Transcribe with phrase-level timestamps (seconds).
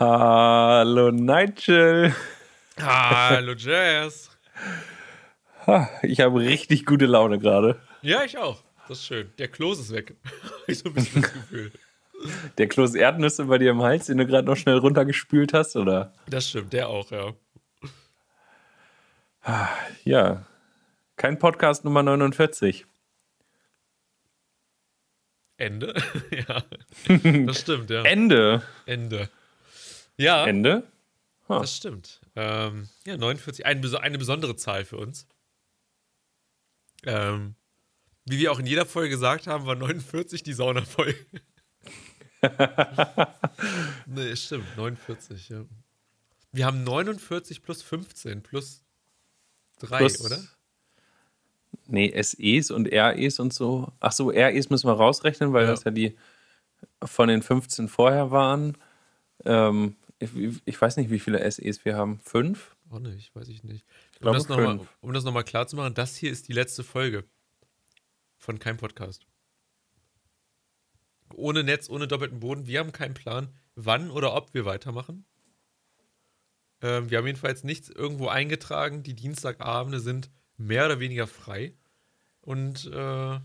[0.00, 2.14] Hallo Nigel.
[2.80, 4.30] Hallo Jazz.
[6.00, 7.78] Ich habe richtig gute Laune gerade.
[8.00, 8.62] Ja, ich auch.
[8.88, 9.30] Das ist schön.
[9.38, 10.14] Der Kloß ist weg.
[10.66, 11.70] ich so ein bisschen das Gefühl.
[12.56, 16.14] Der Kloß Erdnüsse bei dir im Hals, den du gerade noch schnell runtergespült hast, oder?
[16.30, 17.34] Das stimmt, der auch, ja.
[20.04, 20.46] Ja.
[21.16, 22.86] Kein Podcast Nummer 49.
[25.58, 25.92] Ende?
[26.30, 26.62] ja.
[27.46, 28.02] Das stimmt, ja.
[28.04, 28.62] Ende.
[28.86, 29.28] Ende.
[30.20, 30.46] Ja.
[30.46, 30.82] Ende?
[31.48, 31.60] Huh.
[31.60, 32.20] Das stimmt.
[32.36, 33.64] Ähm, ja, 49.
[33.64, 35.26] Ein, eine besondere Zahl für uns.
[37.04, 37.54] Ähm,
[38.26, 41.16] wie wir auch in jeder Folge gesagt haben, war 49 die Saunafolge.
[44.06, 45.64] nee, stimmt, 49, ja.
[46.52, 48.84] Wir haben 49 plus 15 plus
[49.78, 50.38] 3, plus, oder?
[51.86, 53.92] Nee, SEs und REs und so.
[54.00, 55.70] Ach so, REs müssen wir rausrechnen, weil ja.
[55.70, 56.16] das ja die
[57.02, 58.76] von den 15 vorher waren.
[59.44, 62.20] Ähm, ich, weiß nicht, wie viele SEs wir haben.
[62.20, 62.76] Fünf?
[62.90, 63.86] Oh nicht, weiß ich nicht.
[64.20, 66.52] Ich um, das noch mal, um das nochmal klar zu machen, das hier ist die
[66.52, 67.24] letzte Folge
[68.36, 69.26] von keinem Podcast.
[71.34, 72.66] Ohne Netz, ohne doppelten Boden.
[72.66, 75.24] Wir haben keinen Plan, wann oder ob wir weitermachen.
[76.82, 79.02] Ähm, wir haben jedenfalls nichts irgendwo eingetragen.
[79.02, 81.74] Die Dienstagabende sind mehr oder weniger frei.
[82.42, 83.42] Und äh, ja.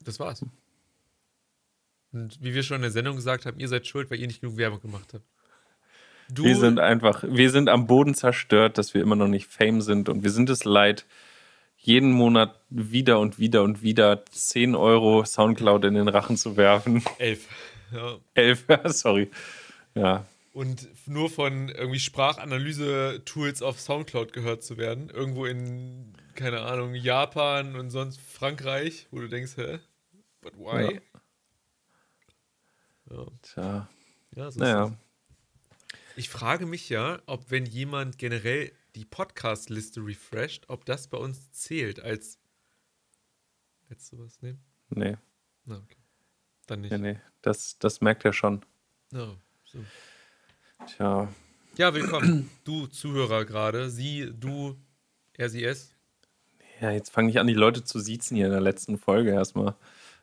[0.00, 0.44] Das war's.
[2.16, 4.40] Und wie wir schon in der Sendung gesagt haben, ihr seid schuld, weil ihr nicht
[4.40, 5.24] genug Werbung gemacht habt.
[6.30, 9.82] Du wir sind einfach, wir sind am Boden zerstört, dass wir immer noch nicht Fame
[9.82, 11.04] sind und wir sind es leid,
[11.76, 17.04] jeden Monat wieder und wieder und wieder 10 Euro Soundcloud in den Rachen zu werfen.
[17.18, 17.48] Elf.
[17.92, 18.16] Ja.
[18.34, 19.30] Elf, sorry.
[19.94, 20.24] Ja.
[20.52, 25.10] Und nur von irgendwie Sprachanalyse-Tools auf Soundcloud gehört zu werden.
[25.10, 29.78] Irgendwo in, keine Ahnung, Japan und sonst Frankreich, wo du denkst, hä?
[30.40, 31.00] But why?
[33.10, 33.16] Ja.
[33.16, 33.26] Ja.
[33.42, 33.88] Tja.
[34.34, 34.96] Ja, so naja.
[36.16, 41.52] Ich frage mich ja, ob wenn jemand generell die Podcast-Liste refresht, ob das bei uns
[41.52, 42.38] zählt als.
[43.88, 44.58] Hättest du was nehmen?
[44.88, 45.16] Nee.
[45.64, 45.96] Na, okay.
[46.66, 46.90] Dann nicht.
[46.92, 47.20] Nee, nee.
[47.42, 48.64] Das, das merkt er schon.
[49.14, 49.34] Oh,
[49.64, 49.78] so.
[50.86, 51.28] Tja.
[51.76, 52.50] Ja, willkommen.
[52.64, 53.90] Du Zuhörer gerade.
[53.90, 54.76] Sie, du,
[55.34, 55.92] er, sie, es.
[56.80, 59.76] Ja, jetzt fange ich an, die Leute zu siezen hier in der letzten Folge erstmal.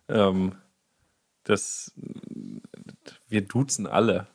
[0.10, 0.56] Ähm,
[1.44, 1.94] das,
[3.34, 4.28] wir duzen alle.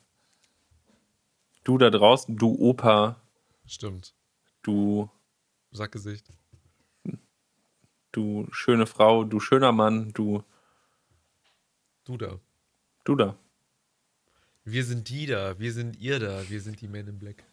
[1.64, 3.16] Du da draußen, du Opa.
[3.64, 4.14] Stimmt.
[4.62, 5.08] Du.
[5.70, 6.26] Sackgesicht.
[8.10, 10.42] Du schöne Frau, du schöner Mann, du.
[12.04, 12.40] Du da.
[13.04, 13.36] Du da.
[14.64, 17.44] Wir sind die da, wir sind ihr da, wir sind die Men in Black.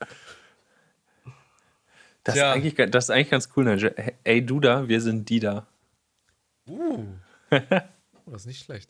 [2.24, 4.16] Das, ist eigentlich, das ist eigentlich ganz cool, ne?
[4.24, 5.68] Ey, du da, wir sind die da.
[6.68, 7.06] Uh.
[7.52, 8.90] oh, das ist nicht schlecht.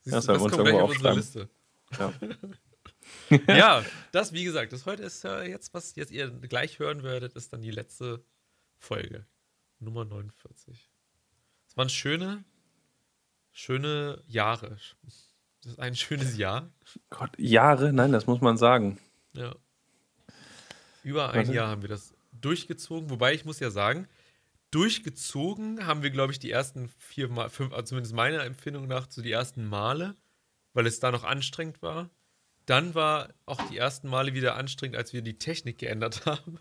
[0.00, 1.48] Siehst das, du, das kommt gleich auf unsere Liste.
[1.98, 2.12] Ja.
[3.48, 7.34] ja, das, wie gesagt, das heute ist ja jetzt, was jetzt ihr gleich hören werdet,
[7.34, 8.24] ist dann die letzte
[8.78, 9.26] Folge.
[9.78, 10.90] Nummer 49.
[11.68, 12.44] Es waren schöne,
[13.52, 14.78] schöne Jahre.
[15.02, 16.70] Das ist ein schönes Jahr.
[17.10, 17.92] Gott, Jahre?
[17.92, 18.98] Nein, das muss man sagen.
[19.32, 19.54] Ja.
[21.02, 24.08] Über ein Jahr haben wir das durchgezogen, wobei ich muss ja sagen,
[24.70, 29.06] durchgezogen haben wir, glaube ich, die ersten vier Mal, fünf, also zumindest meiner Empfindung nach,
[29.10, 30.16] so die ersten Male,
[30.74, 32.10] weil es da noch anstrengend war.
[32.66, 36.58] Dann war auch die ersten Male wieder anstrengend, als wir die Technik geändert haben.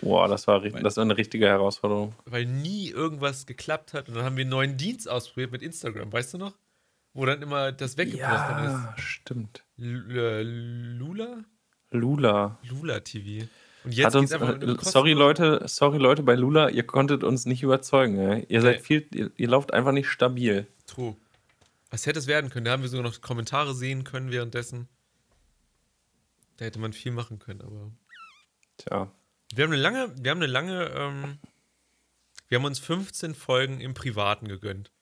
[0.00, 2.14] Boah, das war, weil, das war eine richtige Herausforderung.
[2.26, 4.08] Weil nie irgendwas geklappt hat.
[4.08, 6.54] Und dann haben wir einen neuen Dienst ausprobiert mit Instagram, weißt du noch?
[7.14, 9.02] Wo dann immer das weggebrochen ja, ist.
[9.02, 9.64] stimmt.
[9.78, 11.44] Äh, Lula?
[11.90, 12.58] Lula.
[12.68, 13.46] Lula TV.
[13.84, 17.62] Und jetzt Hat uns, äh, sorry Leute, sorry Leute bei Lula, ihr konntet uns nicht
[17.62, 18.18] überzeugen.
[18.18, 18.44] Ey.
[18.48, 20.66] Ihr seid viel, ihr, ihr lauft einfach nicht stabil.
[20.86, 21.16] True.
[21.96, 22.66] Was hätte es werden können?
[22.66, 24.86] Da haben wir sogar noch Kommentare sehen können währenddessen.
[26.58, 27.90] Da hätte man viel machen können, aber.
[28.76, 29.10] Tja.
[29.54, 31.38] Wir haben eine lange, wir haben eine lange, ähm,
[32.48, 34.92] wir haben uns 15 Folgen im Privaten gegönnt,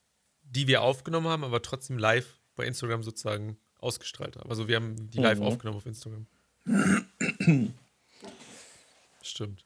[0.44, 4.49] die wir aufgenommen haben, aber trotzdem live bei Instagram sozusagen ausgestrahlt haben.
[4.49, 5.47] Also wir haben die live mhm.
[5.47, 6.29] aufgenommen auf Instagram.
[9.20, 9.64] Stimmt.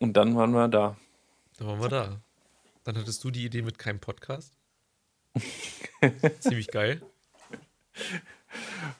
[0.00, 0.96] Und dann waren wir da.
[1.58, 2.20] Dann waren wir da.
[2.82, 4.55] Dann hattest du die Idee mit keinem Podcast.
[6.40, 7.00] Ziemlich geil.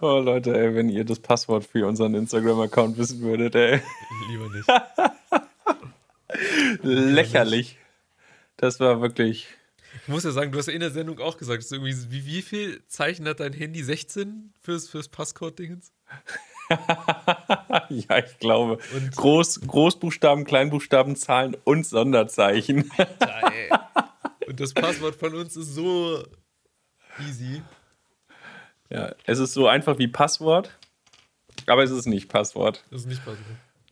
[0.01, 3.81] Oh Leute, ey, wenn ihr das Passwort für unseren Instagram-Account wissen würdet, ey.
[4.29, 4.69] Lieber nicht.
[6.83, 7.79] Lächerlich.
[8.57, 9.49] Das war wirklich.
[10.03, 12.83] Ich muss ja sagen, du hast ja in der Sendung auch gesagt, wie, wie viel
[12.87, 13.83] Zeichen hat dein Handy?
[13.83, 15.93] 16 fürs, fürs Passcode-Dingens?
[17.89, 18.79] ja, ich glaube.
[18.95, 22.91] Und Groß, Großbuchstaben, Kleinbuchstaben, Zahlen und Sonderzeichen.
[24.57, 26.25] Und das Passwort von uns ist so
[27.29, 27.61] easy.
[28.89, 30.71] Ja, es ist so einfach wie Passwort,
[31.67, 32.83] aber es ist nicht Passwort.
[32.91, 33.45] Es ist nicht Passwort.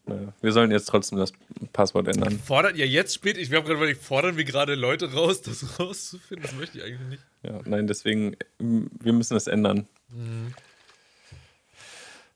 [0.09, 1.35] Ja, wir sollen jetzt trotzdem das
[1.75, 2.39] Passwort ändern.
[2.39, 6.47] Fordert ja jetzt spät, ich habe gerade fordern wir gerade Leute raus, das rauszufinden?
[6.47, 7.23] Das möchte ich eigentlich nicht.
[7.43, 9.87] Ja, nein, deswegen, wir müssen es ändern.
[10.09, 10.55] Mhm.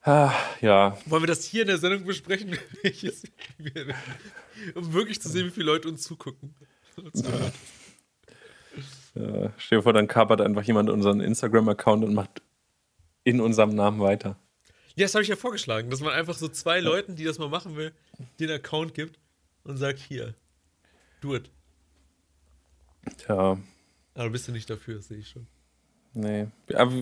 [0.02, 0.98] Ah, ja.
[1.06, 2.58] Wollen wir das hier in der Sendung besprechen?
[4.74, 6.54] um wirklich zu sehen, wie viele Leute uns zugucken.
[9.18, 12.42] Ja, stell dir vor, dann kapert einfach jemand unseren Instagram-Account und macht
[13.24, 14.36] in unserem Namen weiter.
[14.94, 17.48] Ja, das habe ich ja vorgeschlagen, dass man einfach so zwei Leuten, die das mal
[17.48, 17.92] machen will,
[18.38, 19.18] den Account gibt
[19.64, 20.34] und sagt, hier,
[21.20, 21.50] do it.
[23.16, 23.58] Tja.
[24.14, 25.46] Aber bist du nicht dafür, das sehe ich schon.
[26.14, 26.46] Nee.
[26.74, 26.92] Aber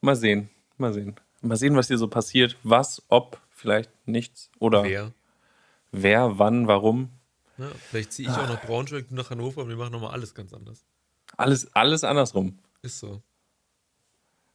[0.00, 0.50] mal sehen.
[0.78, 1.16] Mal sehen.
[1.42, 2.56] Mal sehen, was hier so passiert.
[2.62, 4.50] Was, ob, vielleicht nichts.
[4.58, 5.12] Oder wer.
[5.92, 7.10] Wer, wann, warum.
[7.58, 10.34] Ja, vielleicht ziehe ich auch nach Braunschweig, du nach Hannover und wir machen nochmal alles
[10.34, 10.84] ganz anders.
[11.36, 12.58] Alles, alles andersrum.
[12.82, 13.22] Ist so.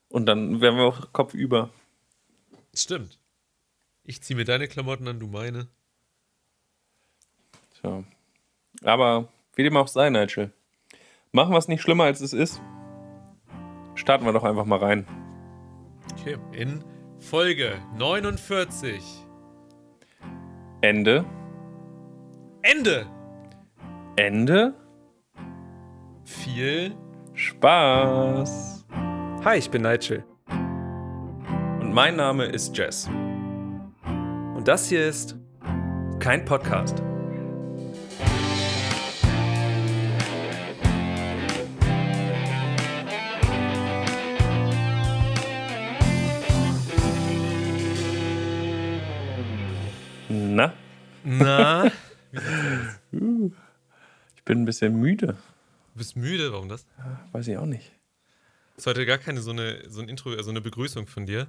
[0.10, 1.70] Und dann wären wir auch Kopf über.
[2.74, 3.20] Stimmt.
[4.04, 5.68] Ich ziehe mir deine Klamotten an, du meine.
[7.80, 8.04] Tja.
[8.84, 10.52] Aber wie dem auch sei, Nigel.
[11.32, 12.62] Machen wir es nicht schlimmer, als es ist.
[13.96, 15.06] Starten wir doch einfach mal rein.
[16.14, 16.84] Okay, in
[17.20, 19.02] Folge 49.
[20.82, 21.26] Ende.
[22.64, 23.06] Ende.
[24.16, 24.74] Ende.
[26.40, 26.96] Viel
[27.34, 28.86] Spaß.
[29.44, 30.24] Hi, ich bin Nigel.
[30.50, 33.08] Und mein Name ist Jess.
[34.06, 35.36] Und das hier ist
[36.20, 37.04] kein Podcast.
[50.30, 50.74] Na?
[51.24, 51.86] Na?
[53.12, 55.38] ich bin ein bisschen müde.
[55.94, 56.86] Du bist müde, warum das?
[56.98, 57.92] Ja, weiß ich auch nicht.
[58.78, 61.48] Ist heute gar keine so eine, so ein Intro, also eine Begrüßung von dir.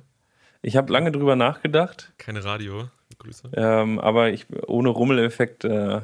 [0.63, 2.13] Ich habe lange drüber nachgedacht.
[2.19, 3.53] Keine Radio-Begrüßung.
[3.55, 5.65] Ähm, aber ich ohne Rummeleffekt.
[5.65, 6.03] Äh.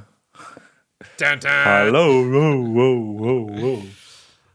[1.21, 3.85] Hallo, wow, wow, wow, wow.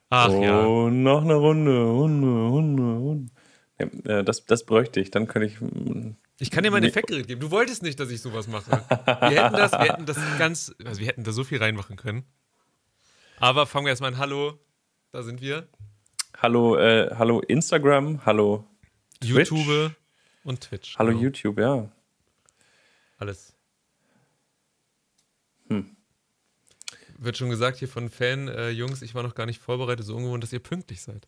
[0.10, 0.90] Ach oh, ja.
[0.90, 3.32] noch eine Runde, Runde, Runde, Runde.
[3.80, 5.60] Ja, äh, das, das bräuchte ich, dann könnte ich.
[5.60, 7.42] Mm, ich kann dir mein Effektgerät geben.
[7.42, 8.72] Du wolltest nicht, dass ich sowas mache.
[9.30, 12.26] Wir hätten das, wir hätten das ganz, also wir hätten da so viel reinmachen können.
[13.38, 14.18] Aber fangen wir erstmal an.
[14.18, 14.60] Hallo,
[15.12, 15.68] da sind wir.
[16.38, 18.68] Hallo, äh, hallo Instagram, hallo
[19.22, 19.52] Twitch.
[19.52, 19.96] YouTube
[20.44, 20.98] und Twitch.
[20.98, 21.24] Hallo genau.
[21.24, 21.90] YouTube, ja.
[23.18, 23.56] Alles.
[25.70, 25.96] Hm.
[27.18, 30.16] Wird schon gesagt hier von Fan, äh, Jungs, ich war noch gar nicht vorbereitet, so
[30.16, 31.28] ungewohnt, dass ihr pünktlich seid.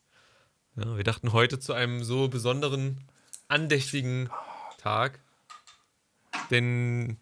[0.76, 3.06] Ja, wir dachten heute zu einem so besonderen,
[3.48, 4.30] andächtigen
[4.78, 5.22] Tag,
[6.52, 7.18] denn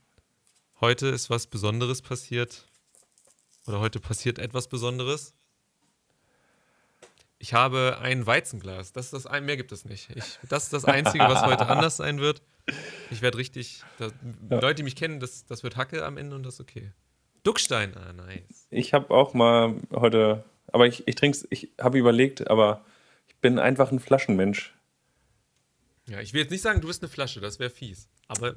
[0.82, 2.66] heute ist was Besonderes passiert.
[3.68, 5.34] Oder heute passiert etwas Besonderes.
[7.40, 8.94] Ich habe ein Weizenglas.
[8.94, 10.10] Das ist das ein, mehr gibt es nicht.
[10.16, 12.42] Ich, das ist das Einzige, was heute anders sein wird.
[13.12, 13.84] Ich werde richtig.
[13.98, 14.08] Da,
[14.50, 14.60] ja.
[14.60, 16.92] Leute, die mich kennen, das, das wird Hacke am Ende und das ist okay.
[17.44, 18.68] Duckstein, ah, nice.
[18.70, 22.86] Ich habe auch mal heute, aber ich, ich trinke ich habe überlegt, aber
[23.28, 24.74] ich bin einfach ein Flaschenmensch.
[26.08, 28.08] Ja, ich will jetzt nicht sagen, du bist eine Flasche, das wäre fies.
[28.28, 28.54] Aber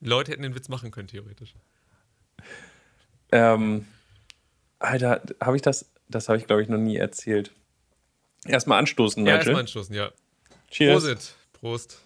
[0.00, 1.54] Leute hätten den Witz machen können, theoretisch.
[3.32, 3.86] Ähm,
[4.80, 7.52] Alter, habe ich das, das habe ich glaube ich noch nie erzählt.
[8.46, 9.32] Erstmal anstoßen, Nigel.
[9.32, 10.10] Ja, erstmal anstoßen, ja.
[10.70, 11.02] Cheers.
[11.02, 11.34] Prosit.
[11.52, 12.02] Prost.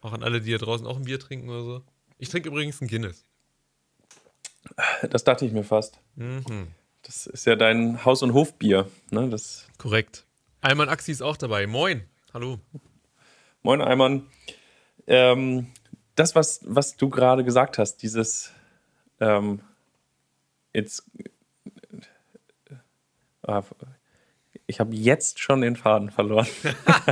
[0.00, 1.82] Auch an alle, die hier draußen auch ein Bier trinken oder so.
[2.18, 3.26] Ich trinke übrigens ein Guinness.
[5.10, 5.98] Das dachte ich mir fast.
[6.14, 6.68] Mhm.
[7.02, 8.88] Das ist ja dein Haus- und Hofbier.
[9.10, 9.28] Ne?
[9.28, 10.24] Das Korrekt.
[10.60, 11.66] Alman Axi ist auch dabei.
[11.66, 12.04] Moin.
[12.32, 12.60] Hallo.
[13.62, 14.28] Moin, Alman.
[15.06, 15.72] Ähm,
[16.14, 18.52] das, was, was du gerade gesagt hast, dieses
[19.18, 19.60] ähm,
[20.72, 21.39] jetzt Ah,
[24.66, 26.46] ich habe jetzt schon den Faden verloren.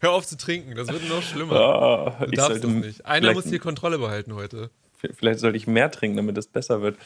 [0.00, 2.16] Hör auf zu trinken, das wird noch schlimmer.
[2.20, 3.04] Oh, du darfst das nicht.
[3.04, 4.70] Einer muss die Kontrolle behalten heute.
[5.14, 6.98] Vielleicht sollte ich mehr trinken, damit es besser wird.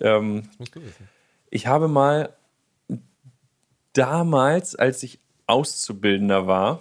[0.00, 1.08] Ähm, das musst du wissen.
[1.50, 2.34] Ich habe mal
[3.92, 6.80] damals, als ich Auszubildender war,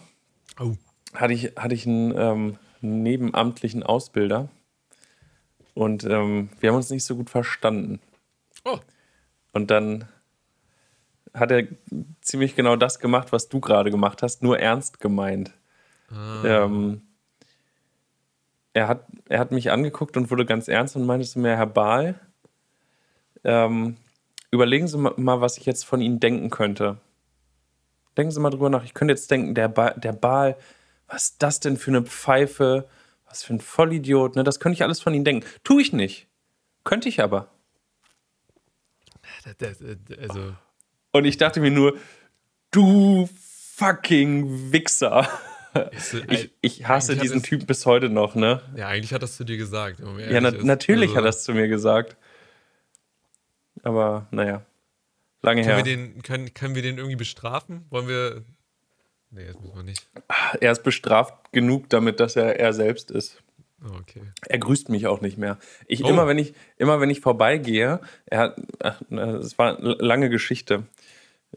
[0.59, 0.75] oh.
[1.13, 4.49] hatte, ich, hatte ich einen ähm, nebenamtlichen Ausbilder.
[5.73, 7.99] Und ähm, wir haben uns nicht so gut verstanden.
[8.65, 8.79] Oh.
[9.53, 10.07] Und dann
[11.33, 11.67] hat er
[12.21, 15.53] ziemlich genau das gemacht, was du gerade gemacht hast, nur ernst gemeint.
[16.09, 16.43] Ah.
[16.43, 17.01] Ähm,
[18.73, 21.67] er, hat, er hat mich angeguckt und wurde ganz ernst und meinte zu mir, Herr
[21.67, 22.19] Bahl,
[23.43, 23.97] ähm,
[24.51, 26.97] überlegen Sie mal, was ich jetzt von Ihnen denken könnte.
[28.17, 28.83] Denken Sie mal drüber nach.
[28.83, 30.57] Ich könnte jetzt denken, der, ba der Baal,
[31.07, 32.87] was ist das denn für eine Pfeife?
[33.25, 34.35] Was für ein Vollidiot.
[34.35, 34.43] Ne?
[34.43, 35.47] Das könnte ich alles von Ihnen denken.
[35.63, 36.27] Tue ich nicht.
[36.83, 37.49] Könnte ich aber.
[39.43, 40.53] Das, das, also
[41.11, 41.97] und ich dachte mir nur,
[42.71, 43.29] du
[43.75, 45.27] fucking Wichser.
[46.29, 48.61] Ich, ich hasse diesen Typ bis heute noch, ne?
[48.75, 49.99] Ja, eigentlich hat das zu dir gesagt.
[49.99, 52.17] Ja, na, natürlich also, hat das zu mir gesagt.
[53.83, 54.63] Aber naja,
[55.41, 55.77] lange können her.
[55.77, 57.85] Wir den, können, können wir den irgendwie bestrafen?
[57.89, 58.43] Wollen wir.
[59.29, 60.09] Nee, das müssen wir nicht.
[60.59, 63.41] Er ist bestraft genug damit, dass er er selbst ist.
[63.99, 64.21] Okay.
[64.47, 65.57] Er grüßt mich auch nicht mehr.
[65.87, 66.09] Ich, oh.
[66.09, 70.83] immer, wenn ich, immer wenn ich vorbeigehe, er hat, ach, es war eine lange Geschichte.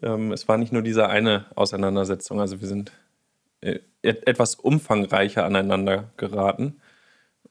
[0.00, 2.92] Ähm, es war nicht nur diese eine Auseinandersetzung, also wir sind
[3.60, 6.80] äh, etwas umfangreicher aneinander geraten.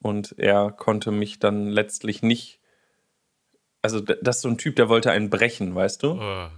[0.00, 2.58] Und er konnte mich dann letztlich nicht.
[3.82, 6.20] Also, das ist so ein Typ, der wollte einen brechen, weißt du?
[6.20, 6.48] Oh,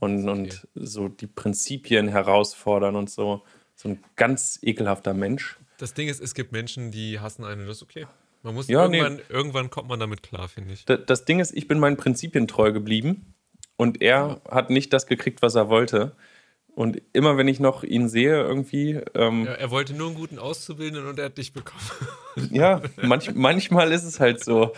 [0.00, 0.30] und, okay.
[0.30, 3.44] und so die Prinzipien herausfordern und so.
[3.74, 5.58] So ein ganz ekelhafter Mensch.
[5.78, 8.06] Das Ding ist, es gibt Menschen, die hassen einen und das ist okay.
[8.42, 9.22] Man muss ja, irgendwann, nee.
[9.28, 10.84] irgendwann kommt man damit klar, finde ich.
[10.84, 13.34] Das, das Ding ist, ich bin meinen Prinzipien treu geblieben
[13.76, 14.54] und er ja.
[14.54, 16.14] hat nicht das gekriegt, was er wollte.
[16.74, 19.00] Und immer wenn ich noch ihn sehe, irgendwie.
[19.14, 21.82] Ähm, ja, er wollte nur einen guten Auszubildenden und er hat dich bekommen.
[22.52, 24.72] Ja, manch, manchmal ist es halt so.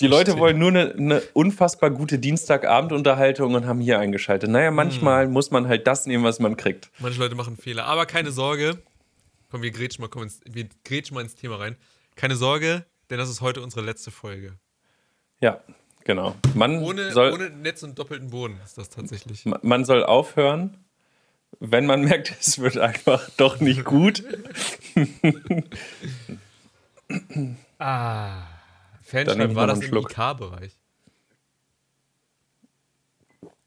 [0.00, 0.40] Die Leute Stimmt.
[0.40, 4.50] wollen nur eine, eine, unfassbar gute Dienstagabendunterhaltung und haben hier eingeschaltet.
[4.50, 5.32] Naja, manchmal hm.
[5.32, 6.90] muss man halt das nehmen, was man kriegt.
[6.98, 7.84] Manche Leute machen Fehler.
[7.84, 8.82] Aber keine Sorge.
[9.50, 11.76] Komm, wir grätschen mal, komm ins, wir grätschen mal ins Thema rein.
[12.14, 14.58] Keine Sorge, denn das ist heute unsere letzte Folge.
[15.40, 15.60] Ja,
[16.04, 16.36] genau.
[16.54, 19.44] Man ohne, soll, ohne Netz und doppelten Boden ist das tatsächlich.
[19.44, 20.86] Man soll aufhören
[21.60, 24.22] wenn man merkt, es wird einfach doch nicht gut.
[27.78, 28.42] ah,
[29.02, 30.76] Fanschreiben war das im IK-Bereich?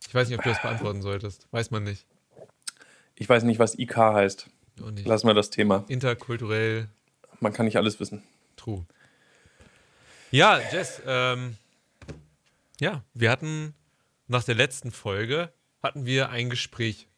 [0.07, 1.48] Ich weiß nicht, ob du das beantworten solltest.
[1.51, 2.05] Weiß man nicht.
[3.15, 4.50] Ich weiß nicht, was IK heißt.
[5.05, 5.86] Lassen wir das Thema.
[5.88, 6.89] Interkulturell.
[7.39, 8.24] Man kann nicht alles wissen.
[8.55, 8.86] True.
[10.31, 11.55] Ja, Jess, ähm,
[12.79, 13.74] ja, wir hatten
[14.27, 17.09] nach der letzten Folge hatten wir ein Gespräch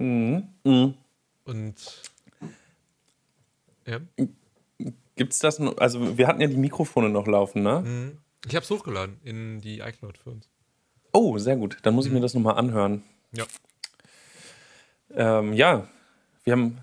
[0.00, 0.48] Mhm.
[0.64, 0.94] Mhm.
[1.44, 1.74] Und
[3.86, 4.00] ja.
[5.14, 5.76] Gibt es das noch?
[5.76, 7.82] Also, wir hatten ja die Mikrofone noch laufen, ne?
[7.84, 8.18] Mhm.
[8.46, 10.48] Ich habe es hochgeladen in die iCloud für uns.
[11.12, 11.76] Oh, sehr gut.
[11.82, 12.22] Dann muss ich mir mhm.
[12.22, 13.02] das nochmal anhören.
[13.32, 13.44] Ja.
[15.12, 15.86] Ähm, ja,
[16.44, 16.78] wir haben,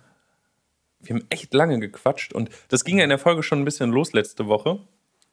[0.99, 3.91] wir haben echt lange gequatscht und das ging ja in der Folge schon ein bisschen
[3.91, 4.79] los letzte Woche,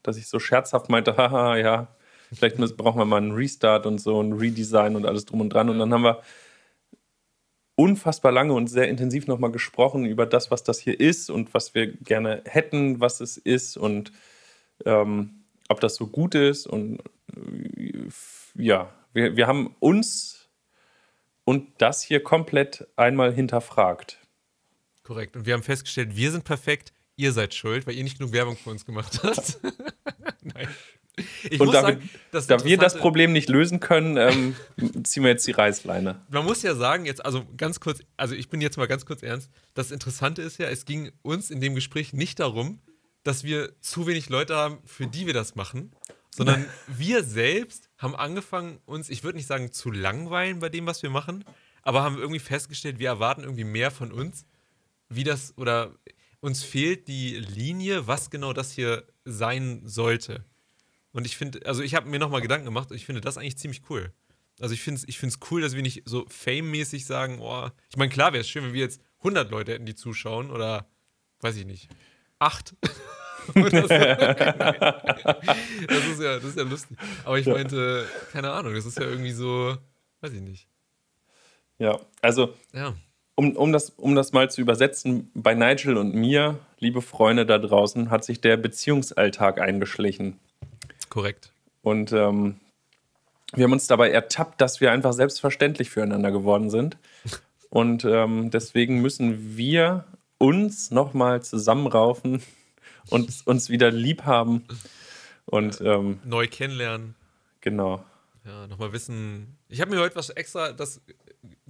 [0.02, 1.88] dass ich so scherzhaft meinte, haha, ja,
[2.32, 5.68] vielleicht brauchen wir mal einen Restart und so, ein Redesign und alles drum und dran.
[5.68, 6.22] Und dann haben wir
[7.76, 11.74] unfassbar lange und sehr intensiv nochmal gesprochen über das, was das hier ist und was
[11.74, 14.12] wir gerne hätten, was es ist und
[14.84, 16.66] ähm, ob das so gut ist.
[16.66, 17.00] Und
[17.36, 18.08] äh,
[18.54, 20.43] ja, wir, wir haben uns
[21.44, 24.18] und das hier komplett einmal hinterfragt.
[25.02, 25.36] Korrekt.
[25.36, 28.56] Und wir haben festgestellt, wir sind perfekt, ihr seid schuld, weil ihr nicht genug Werbung
[28.56, 29.58] für uns gemacht habt.
[30.42, 30.68] Nein.
[31.48, 34.56] Ich und da, sagen, wir, da wir das Problem nicht lösen können, ähm,
[35.04, 36.22] ziehen wir jetzt die Reißleine.
[36.28, 39.22] Man muss ja sagen, jetzt, also ganz kurz, also ich bin jetzt mal ganz kurz
[39.22, 39.48] ernst.
[39.74, 42.80] Das Interessante ist ja, es ging uns in dem Gespräch nicht darum,
[43.22, 45.92] dass wir zu wenig Leute haben, für die wir das machen,
[46.30, 51.02] sondern wir selbst haben angefangen, uns, ich würde nicht sagen, zu langweilen bei dem, was
[51.02, 51.44] wir machen,
[51.82, 54.46] aber haben irgendwie festgestellt, wir erwarten irgendwie mehr von uns,
[55.08, 55.94] wie das oder
[56.40, 60.44] uns fehlt die Linie, was genau das hier sein sollte.
[61.12, 63.56] Und ich finde, also ich habe mir nochmal Gedanken gemacht und ich finde das eigentlich
[63.56, 64.12] ziemlich cool.
[64.60, 68.10] Also ich finde es ich cool, dass wir nicht so fame-mäßig sagen, oh, ich meine,
[68.10, 70.86] klar wäre es schön, wenn wir jetzt 100 Leute hätten, die zuschauen oder,
[71.40, 71.88] weiß ich nicht,
[73.54, 73.56] 8.
[73.74, 73.84] das,
[76.06, 76.96] ist ja, das ist ja lustig.
[77.24, 79.76] Aber ich meinte, keine Ahnung, das ist ja irgendwie so,
[80.20, 80.68] weiß ich nicht.
[81.78, 82.94] Ja, also ja.
[83.36, 87.58] Um, um, das, um das mal zu übersetzen, bei Nigel und mir, liebe Freunde da
[87.58, 90.38] draußen, hat sich der Beziehungsalltag eingeschlichen.
[91.08, 91.52] Korrekt.
[91.82, 92.60] Und ähm,
[93.52, 96.96] wir haben uns dabei ertappt, dass wir einfach selbstverständlich füreinander geworden sind.
[97.70, 100.04] Und ähm, deswegen müssen wir
[100.38, 102.40] uns nochmal zusammenraufen
[103.10, 104.64] und uns wieder lieb haben
[105.46, 107.14] und ähm, neu kennenlernen.
[107.60, 108.04] Genau.
[108.44, 109.56] Ja, nochmal wissen.
[109.68, 111.00] Ich habe mir heute was extra das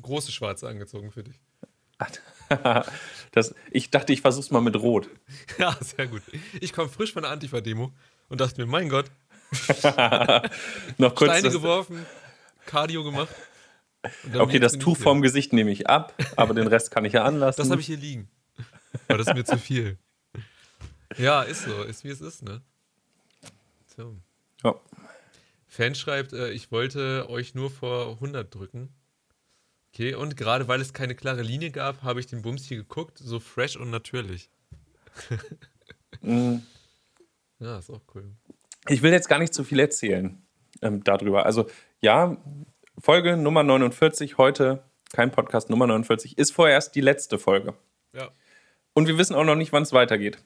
[0.00, 1.40] große Schwarze angezogen für dich.
[3.32, 5.08] das, ich dachte, ich versuche es mal mit Rot.
[5.58, 6.22] Ja, sehr gut.
[6.60, 7.92] Ich komme frisch von der Antifa-Demo
[8.28, 9.06] und dachte mir, mein Gott,
[10.98, 12.04] Noch kurz Steine geworfen,
[12.66, 13.28] Cardio gemacht.
[14.34, 17.60] Okay, das Tuch vorm Gesicht nehme ich ab, aber den Rest kann ich ja anlassen.
[17.62, 18.28] Das habe ich hier liegen.
[19.08, 19.98] Aber das ist mir zu viel.
[21.18, 21.82] Ja, ist so.
[21.82, 22.62] Ist wie es ist, ne?
[23.96, 24.16] So.
[24.62, 24.74] Ja.
[25.66, 28.94] Fan schreibt, äh, ich wollte euch nur vor 100 drücken.
[29.92, 33.18] Okay, und gerade weil es keine klare Linie gab, habe ich den Bums hier geguckt,
[33.18, 34.50] so fresh und natürlich.
[36.20, 36.56] mm.
[37.60, 38.32] Ja, ist auch cool.
[38.88, 40.42] Ich will jetzt gar nicht zu viel erzählen
[40.82, 41.46] ähm, darüber.
[41.46, 41.68] Also
[42.00, 42.36] ja,
[42.98, 44.82] Folge Nummer 49 heute
[45.14, 47.74] kein Podcast Nummer 49, ist vorerst die letzte Folge.
[48.12, 48.30] Ja.
[48.94, 50.38] Und wir wissen auch noch nicht, wann es weitergeht.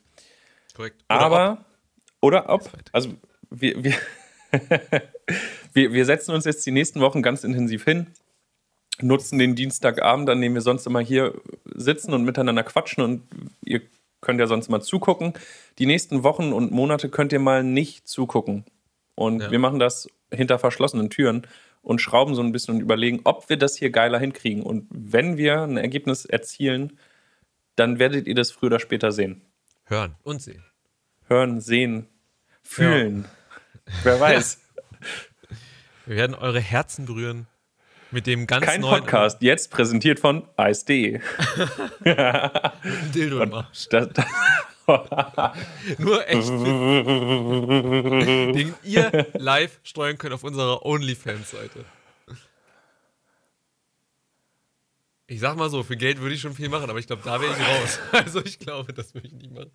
[0.78, 1.04] Korrekt.
[1.10, 1.58] Oder Aber, ob.
[2.20, 3.12] oder ob, also
[3.50, 3.94] wir, wir,
[5.72, 8.06] wir, wir setzen uns jetzt die nächsten Wochen ganz intensiv hin,
[9.00, 13.22] nutzen den Dienstagabend, an dem wir sonst immer hier sitzen und miteinander quatschen und
[13.64, 13.80] ihr
[14.20, 15.32] könnt ja sonst mal zugucken.
[15.80, 18.64] Die nächsten Wochen und Monate könnt ihr mal nicht zugucken.
[19.16, 19.50] Und ja.
[19.50, 21.44] wir machen das hinter verschlossenen Türen
[21.82, 24.62] und schrauben so ein bisschen und überlegen, ob wir das hier geiler hinkriegen.
[24.62, 27.00] Und wenn wir ein Ergebnis erzielen,
[27.74, 29.42] dann werdet ihr das früher oder später sehen.
[29.86, 30.67] Hören und sehen.
[31.28, 32.08] Hören, sehen,
[32.62, 33.26] fühlen.
[33.86, 33.92] Ja.
[34.02, 34.60] Wer weiß.
[36.06, 37.46] Wir werden eure Herzen berühren
[38.10, 41.20] mit dem ganz Kein neuen Podcast, jetzt präsentiert von Ice.de.
[43.14, 43.88] Dildo im Arsch.
[43.90, 44.24] Das, das
[45.98, 46.48] Nur echt.
[46.48, 46.64] den
[48.84, 51.84] ihr live steuern könnt auf unserer OnlyFans-Seite.
[55.26, 57.38] Ich sag mal so, für Geld würde ich schon viel machen, aber ich glaube, da
[57.38, 58.00] wäre ich raus.
[58.12, 59.70] Also ich glaube, das würde ich nicht machen.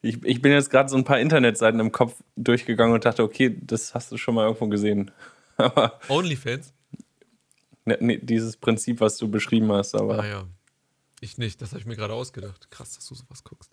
[0.00, 3.56] Ich, ich bin jetzt gerade so ein paar Internetseiten im Kopf durchgegangen und dachte, okay,
[3.60, 5.10] das hast du schon mal irgendwo gesehen.
[6.08, 6.72] OnlyFans?
[7.84, 10.20] Ne, ne, dieses Prinzip, was du beschrieben hast, aber.
[10.20, 10.44] Ah ja.
[11.20, 12.70] Ich nicht, das habe ich mir gerade ausgedacht.
[12.70, 13.72] Krass, dass du sowas guckst.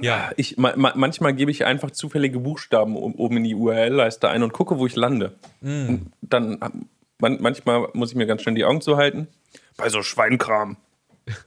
[0.00, 0.30] Ja.
[0.36, 4.78] Ich, ma, manchmal gebe ich einfach zufällige Buchstaben oben in die URL-Leiste ein und gucke,
[4.78, 5.36] wo ich lande.
[5.60, 5.96] Mm.
[6.20, 6.88] dann
[7.20, 9.28] man, manchmal muss ich mir ganz schnell die Augen zuhalten.
[9.76, 10.76] Bei so Schweinkram.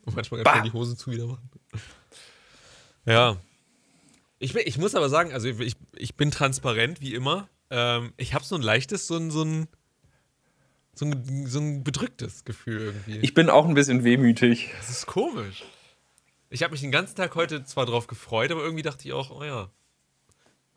[0.05, 1.49] und manchmal ganz schnell die Hosen zu wieder machen.
[3.05, 3.37] Ja.
[4.41, 7.47] Ich, ich muss aber sagen, also ich, ich bin transparent, wie immer.
[7.69, 9.67] Ähm, ich habe so ein leichtes, so ein, so ein
[10.95, 13.19] so ein, so ein bedrücktes Gefühl irgendwie.
[13.19, 14.71] Ich bin auch ein bisschen wehmütig.
[14.79, 15.63] Das ist komisch.
[16.49, 19.29] Ich habe mich den ganzen Tag heute zwar drauf gefreut, aber irgendwie dachte ich auch,
[19.29, 19.71] oh ja.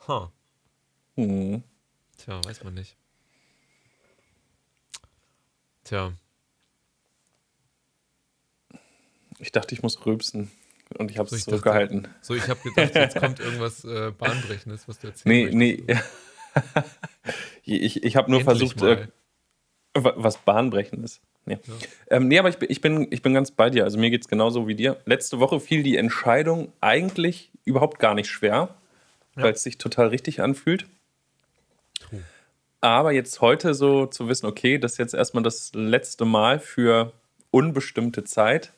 [0.06, 0.30] Ha.
[1.16, 1.22] Huh.
[1.22, 1.62] Hm.
[2.18, 2.96] Tja, weiß man nicht.
[5.84, 6.12] Tja.
[9.38, 10.50] Ich dachte, ich muss rülpsen.
[10.98, 12.08] Und ich habe es so zurückgehalten.
[12.20, 15.26] so, ich habe gedacht, jetzt kommt irgendwas äh, Bahnbrechendes, was du erzählst.
[15.26, 15.84] Nee, nee.
[17.64, 19.06] ich ich habe nur Endlich versucht, äh,
[19.94, 21.20] was Bahnbrechendes.
[21.46, 21.58] Nee.
[21.66, 22.16] Ja.
[22.16, 23.84] Ähm, nee, aber ich, ich, bin, ich bin ganz bei dir.
[23.84, 24.96] Also mir geht es genauso wie dir.
[25.04, 28.74] Letzte Woche fiel die Entscheidung eigentlich überhaupt gar nicht schwer,
[29.36, 29.42] ja.
[29.42, 30.86] weil es sich total richtig anfühlt.
[32.08, 32.18] Puh.
[32.80, 37.12] Aber jetzt heute so zu wissen, okay, das ist jetzt erstmal das letzte Mal für
[37.50, 38.72] unbestimmte Zeit.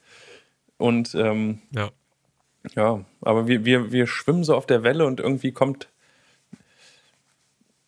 [0.78, 1.90] Und ähm, ja.
[2.74, 5.88] ja, aber wir, wir, wir schwimmen so auf der Welle und irgendwie kommt.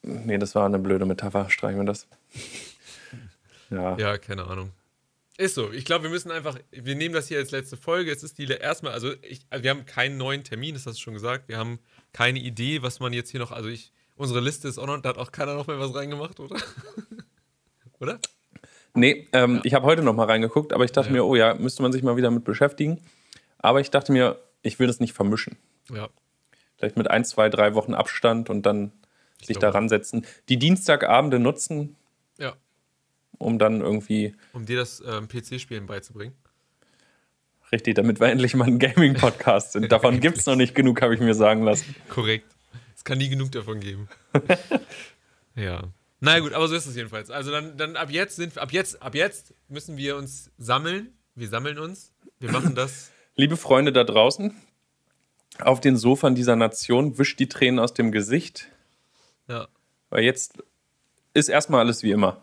[0.03, 1.51] Nee, das war eine blöde Metapher.
[1.51, 2.07] Streichen wir das.
[3.71, 3.99] Ja.
[3.99, 4.73] ja, keine Ahnung.
[5.37, 5.71] Ist so.
[5.71, 8.11] Ich glaube, wir müssen einfach, wir nehmen das hier als letzte Folge.
[8.11, 11.03] Es ist die erstmal, also, ich, also wir haben keinen neuen Termin, das hast du
[11.03, 11.49] schon gesagt.
[11.49, 11.79] Wir haben
[12.13, 15.11] keine Idee, was man jetzt hier noch, also ich, unsere Liste ist auch noch, da
[15.11, 16.57] hat auch keiner noch mehr was reingemacht, oder?
[18.01, 18.19] oder?
[18.99, 19.61] Nee, ähm, ja.
[19.65, 21.15] ich habe heute noch mal reingeguckt, aber ich dachte ja.
[21.15, 23.01] mir, oh ja, müsste man sich mal wieder mit beschäftigen.
[23.59, 25.57] Aber ich dachte mir, ich will das nicht vermischen.
[25.93, 26.09] Ja.
[26.77, 28.93] Vielleicht mit ein, zwei, drei Wochen Abstand und dann
[29.41, 30.27] ich sich daran setzen.
[30.49, 31.97] Die Dienstagabende nutzen,
[33.39, 34.35] um dann irgendwie.
[34.53, 36.35] Um dir das ähm, PC-Spielen beizubringen.
[37.71, 39.93] Richtig, damit wir endlich mal ein Gaming-Podcast sind.
[39.93, 41.95] Davon gibt es noch nicht genug, habe ich mir sagen lassen.
[42.09, 42.47] Korrekt.
[42.97, 44.09] Es kann nie genug davon geben.
[45.55, 45.85] ja.
[46.21, 47.31] Na naja, gut, aber so ist es jedenfalls.
[47.31, 51.17] Also dann, dann ab jetzt sind ab jetzt, ab jetzt müssen wir uns sammeln.
[51.35, 52.13] Wir sammeln uns.
[52.41, 53.11] Wir machen das.
[53.37, 54.53] Liebe Freunde da draußen,
[55.61, 58.69] auf den Sofern dieser Nation, wischt die Tränen aus dem Gesicht.
[59.47, 59.69] Ja.
[60.11, 60.63] Weil jetzt
[61.35, 62.41] ist erstmal alles wie immer.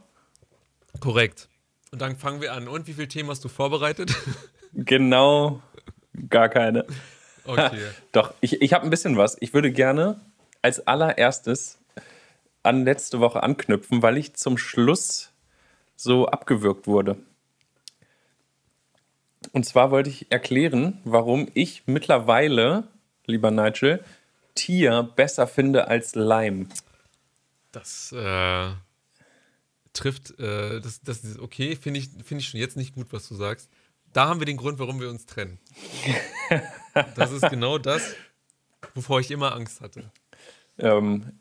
[1.02, 1.50] Korrekt.
[1.92, 2.70] Und dann fangen wir an.
[2.70, 4.16] Und wie viele Themen hast du vorbereitet?
[4.78, 5.62] Genau,
[6.28, 6.86] gar keine.
[7.46, 7.80] Okay.
[8.12, 9.38] Doch, ich, ich habe ein bisschen was.
[9.40, 10.20] Ich würde gerne
[10.62, 11.80] als allererstes
[12.66, 15.32] an letzte Woche anknüpfen, weil ich zum Schluss
[15.96, 17.18] so abgewürgt wurde.
[19.52, 22.88] Und zwar wollte ich erklären, warum ich mittlerweile,
[23.26, 24.04] lieber Nigel,
[24.56, 26.70] Tier besser finde als Leim.
[27.72, 28.70] Das äh,
[29.92, 33.28] trifft, äh, das, das ist okay, finde ich, find ich schon jetzt nicht gut, was
[33.28, 33.70] du sagst.
[34.14, 35.60] Da haben wir den Grund, warum wir uns trennen.
[37.16, 38.16] das ist genau das,
[38.94, 40.10] wovor ich immer Angst hatte.
[40.78, 41.34] Ähm,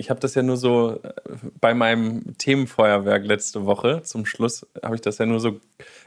[0.00, 1.12] ich habe das ja nur so äh,
[1.60, 5.60] bei meinem Themenfeuerwerk letzte Woche zum Schluss habe ich das ja nur so.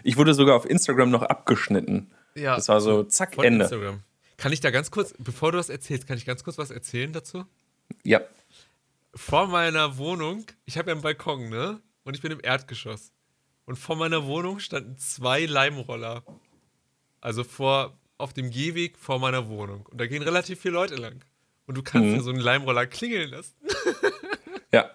[0.04, 2.12] Ich wurde sogar auf Instagram noch abgeschnitten.
[2.36, 2.56] Ja.
[2.56, 3.64] Das war so zack Ende.
[3.64, 4.02] Instagram.
[4.38, 7.14] Kann ich da ganz kurz, bevor du das erzählst, kann ich ganz kurz was erzählen
[7.14, 7.46] dazu?
[8.04, 8.22] Ja
[9.16, 11.80] vor meiner Wohnung, ich habe ja einen Balkon, ne?
[12.04, 13.12] Und ich bin im Erdgeschoss.
[13.66, 16.24] Und vor meiner Wohnung standen zwei Leimroller.
[17.22, 19.86] Also vor, auf dem Gehweg vor meiner Wohnung.
[19.86, 21.24] Und da gehen relativ viele Leute lang.
[21.66, 22.16] Und du kannst mhm.
[22.16, 23.56] ja so einen Leimroller klingeln lassen.
[24.72, 24.90] Ja.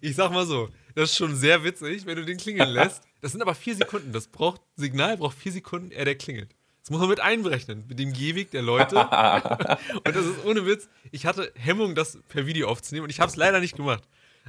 [0.00, 3.02] ich sag mal so, das ist schon sehr witzig, wenn du den klingeln lässt.
[3.20, 4.12] Das sind aber vier Sekunden.
[4.12, 6.54] Das braucht, Signal braucht vier Sekunden, er der klingelt.
[6.82, 8.96] Das muss man mit einberechnen, mit dem Gehweg der Leute.
[10.04, 10.88] und das ist ohne Witz.
[11.10, 14.02] Ich hatte Hemmung, das per Video aufzunehmen und ich habe es leider nicht gemacht.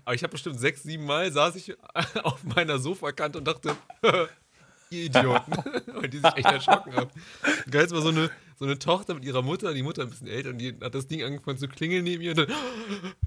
[0.05, 1.75] Aber ich habe bestimmt sechs, sieben Mal saß ich
[2.23, 3.75] auf meiner Sofakante und dachte,
[4.89, 5.51] ihr Idioten.
[5.93, 7.09] Weil die sich echt erschrocken haben.
[7.69, 8.29] Geil war so eine,
[8.61, 11.07] so eine Tochter mit ihrer Mutter, die Mutter ein bisschen älter, und die hat das
[11.07, 12.47] Ding angefangen zu klingeln neben ihr und dann,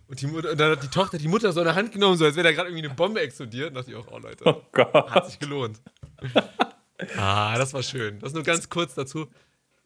[0.07, 2.17] und die Mutter, und dann hat die Tochter die Mutter so in der Hand genommen,
[2.17, 3.71] so als wäre da gerade irgendwie eine Bombe explodiert.
[3.71, 5.83] Und dachte ich auch, oh Leute, oh hat sich gelohnt.
[7.17, 8.21] ah, das war schön.
[8.21, 9.27] Das nur ganz kurz dazu.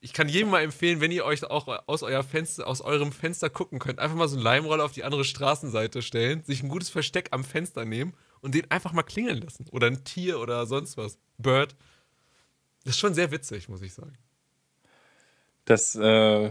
[0.01, 3.49] Ich kann jedem mal empfehlen, wenn ihr euch auch aus, euer Fenster, aus eurem Fenster
[3.49, 6.91] gucken könnt, einfach mal so einen Leimroller auf die andere Straßenseite stellen, sich ein gutes
[6.91, 9.65] Versteck am Fenster nehmen und den einfach mal klingeln lassen.
[9.73, 11.19] Oder ein Tier oder sonst was.
[11.39, 11.75] Bird.
[12.85, 14.19] Das ist schon sehr witzig, muss ich sagen.
[15.69, 16.51] Das äh,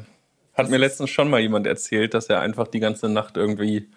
[0.54, 3.90] hat mir letztens schon mal jemand erzählt, dass er einfach die ganze Nacht irgendwie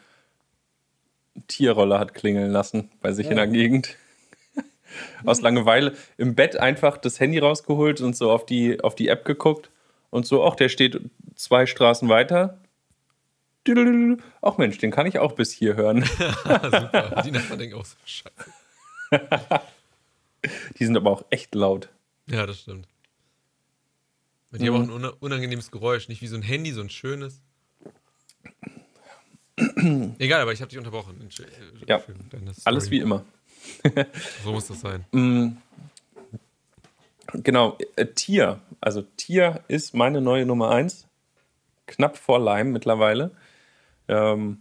[1.47, 3.33] Tierroller hat klingeln lassen bei sich ja.
[3.33, 3.99] in der Gegend.
[5.27, 9.27] Aus Langeweile im Bett einfach das Handy rausgeholt und so auf die, auf die App
[9.27, 9.71] geguckt
[10.09, 11.03] und so, ach, der steht
[11.35, 12.59] zwei Straßen weiter.
[14.41, 16.03] Ach Mensch, den kann ich auch bis hier hören.
[16.45, 17.23] Super.
[17.27, 18.51] Die Nachbarn denken auch so, scheiße.
[20.79, 21.91] Die sind aber auch echt laut.
[22.27, 22.89] Ja, das stimmt.
[24.53, 24.75] Die mhm.
[24.75, 27.41] haben auch ein unangenehmes Geräusch, nicht wie so ein Handy, so ein schönes.
[30.19, 31.29] Egal, aber ich habe dich unterbrochen.
[31.39, 32.03] Äh, ja,
[32.65, 33.25] alles wie immer.
[34.45, 35.05] so muss das sein.
[35.13, 35.57] Mm.
[37.33, 38.61] Genau, äh, Tier.
[38.81, 41.07] Also Tier ist meine neue Nummer 1.
[41.87, 43.31] Knapp vor Leim mittlerweile.
[44.09, 44.59] Ähm,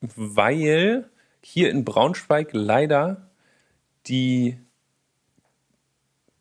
[0.00, 1.10] weil
[1.42, 3.28] hier in Braunschweig leider
[4.06, 4.56] die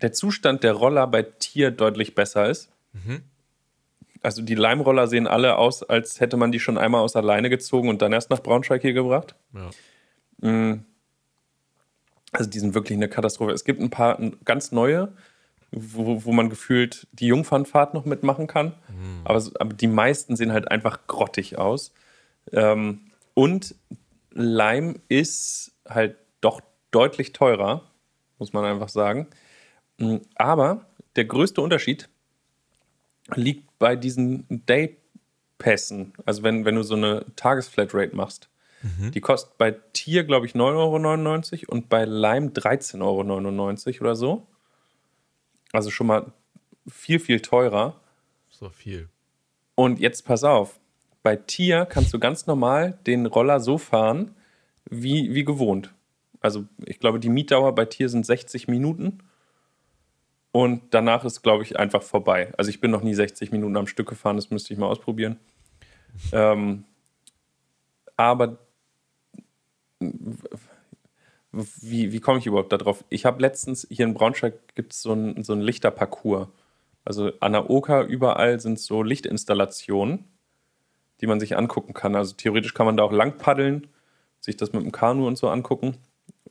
[0.01, 2.69] der Zustand der Roller bei Tier deutlich besser ist.
[2.93, 3.23] Mhm.
[4.21, 7.49] Also die Leimroller sehen alle aus, als hätte man die schon einmal aus der Leine
[7.49, 9.35] gezogen und dann erst nach Braunschweig hier gebracht.
[9.53, 10.49] Ja.
[10.49, 10.85] Mm.
[12.31, 13.51] Also die sind wirklich eine Katastrophe.
[13.51, 15.13] Es gibt ein paar ganz neue,
[15.71, 18.67] wo, wo man gefühlt die Jungfernfahrt noch mitmachen kann.
[18.87, 19.21] Mhm.
[19.25, 21.93] Aber, aber, die meisten sehen halt einfach grottig aus.
[22.51, 23.75] Ähm, und
[24.31, 27.83] Leim ist halt doch deutlich teurer,
[28.39, 29.27] muss man einfach sagen.
[29.97, 32.09] Mm, aber der größte Unterschied
[33.35, 36.13] liegt bei diesen Day-Pässen.
[36.25, 38.49] Also wenn, wenn du so eine Tagesflatrate machst.
[38.81, 39.11] Mhm.
[39.11, 44.47] Die kostet bei Tier, glaube ich, 9,99 Euro und bei Lime 13,99 Euro oder so.
[45.71, 46.31] Also schon mal
[46.87, 47.99] viel, viel teurer.
[48.49, 49.09] So viel.
[49.75, 50.79] Und jetzt pass auf.
[51.23, 54.35] Bei Tier kannst du ganz normal den Roller so fahren,
[54.89, 55.93] wie, wie gewohnt.
[56.41, 59.19] Also ich glaube, die Mietdauer bei Tier sind 60 Minuten.
[60.53, 62.53] Und danach ist, glaube ich, einfach vorbei.
[62.59, 65.39] Also ich bin noch nie 60 Minuten am Stück gefahren, das müsste ich mal ausprobieren.
[66.31, 66.85] Ähm,
[68.15, 68.59] aber
[71.51, 73.03] wie, wie komme ich überhaupt darauf?
[73.09, 76.49] Ich habe letztens, hier in Braunschweig gibt es so einen so Lichterparcours.
[77.03, 80.25] Also an der Oker überall sind so Lichtinstallationen,
[81.19, 82.15] die man sich angucken kann.
[82.15, 83.87] Also theoretisch kann man da auch lang paddeln,
[84.39, 85.97] sich das mit dem Kanu und so angucken.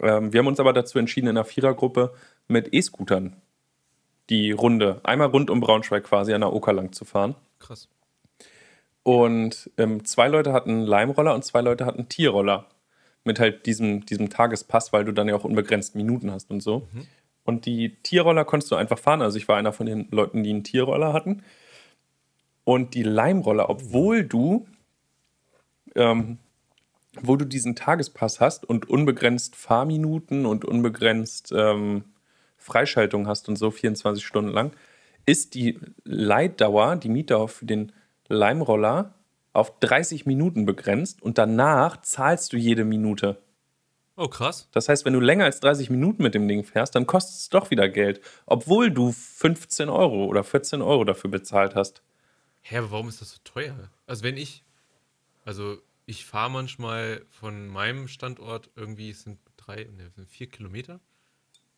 [0.00, 2.12] Ähm, wir haben uns aber dazu entschieden, in einer Vierergruppe
[2.48, 3.36] mit E-Scootern
[4.30, 7.34] die Runde, einmal rund um Braunschweig quasi an der Oker lang zu fahren.
[7.58, 7.88] Krass.
[9.02, 12.66] Und ähm, zwei Leute hatten Leimroller und zwei Leute hatten Tierroller.
[13.24, 16.88] Mit halt diesem, diesem Tagespass, weil du dann ja auch unbegrenzt Minuten hast und so.
[16.92, 17.06] Mhm.
[17.44, 19.22] Und die Tierroller konntest du einfach fahren.
[19.22, 21.42] Also ich war einer von den Leuten, die einen Tierroller hatten.
[22.64, 24.66] Und die Leimroller, obwohl du,
[25.94, 26.38] ähm,
[27.20, 32.04] wo du diesen Tagespass hast und unbegrenzt Fahrminuten und unbegrenzt ähm,
[32.62, 34.72] Freischaltung hast und so 24 Stunden lang,
[35.26, 37.92] ist die Leitdauer, die Mietdauer für den
[38.28, 39.14] Leimroller
[39.52, 43.42] auf 30 Minuten begrenzt und danach zahlst du jede Minute.
[44.16, 44.68] Oh, krass.
[44.72, 47.48] Das heißt, wenn du länger als 30 Minuten mit dem Ding fährst, dann kostet es
[47.48, 52.02] doch wieder Geld, obwohl du 15 Euro oder 14 Euro dafür bezahlt hast.
[52.60, 53.90] Hä, aber warum ist das so teuer?
[54.06, 54.64] Also, wenn ich,
[55.44, 61.00] also ich fahre manchmal von meinem Standort irgendwie, es sind drei, ne, sind vier Kilometer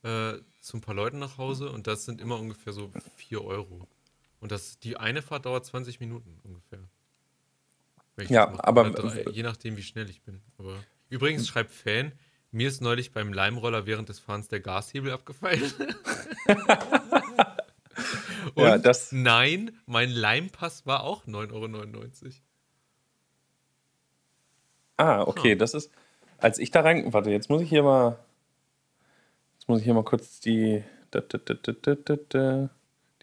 [0.04, 3.88] äh, zu ein paar Leuten nach Hause und das sind immer ungefähr so 4 Euro.
[4.40, 6.80] Und das, die eine Fahrt dauert 20 Minuten ungefähr.
[8.28, 8.90] Ja, aber.
[8.90, 10.40] Drei, je nachdem, wie schnell ich bin.
[10.58, 10.76] Aber
[11.08, 12.12] übrigens schreibt Fan,
[12.52, 15.62] mir ist neulich beim Leimroller während des Fahrens der Gashebel abgefallen.
[18.54, 22.32] Und ja, das nein, mein Leimpass war auch 9,99 Euro.
[24.96, 25.58] Ah, okay, hm.
[25.58, 25.90] das ist.
[26.38, 27.12] Als ich da rein.
[27.12, 28.18] Warte, jetzt muss ich hier mal.
[29.64, 31.31] Jetzt muss ich hier mal kurz die, die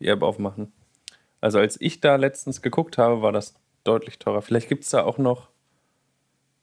[0.08, 0.73] App aufmachen.
[1.39, 4.41] Also als ich da letztens geguckt habe, war das deutlich teurer.
[4.41, 5.49] Vielleicht gibt es da auch noch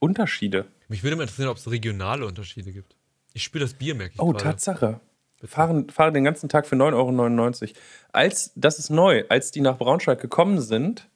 [0.01, 0.67] Unterschiede.
[0.89, 2.97] Mich würde mal interessieren, ob es regionale Unterschiede gibt.
[3.35, 4.43] Ich spüre das Bier, merke ich Oh, gerade.
[4.43, 5.01] Tatsache.
[5.45, 7.73] Fahren, fahren den ganzen Tag für 9,99 Euro.
[8.11, 11.09] Als, das ist neu, als die nach Braunschweig gekommen sind,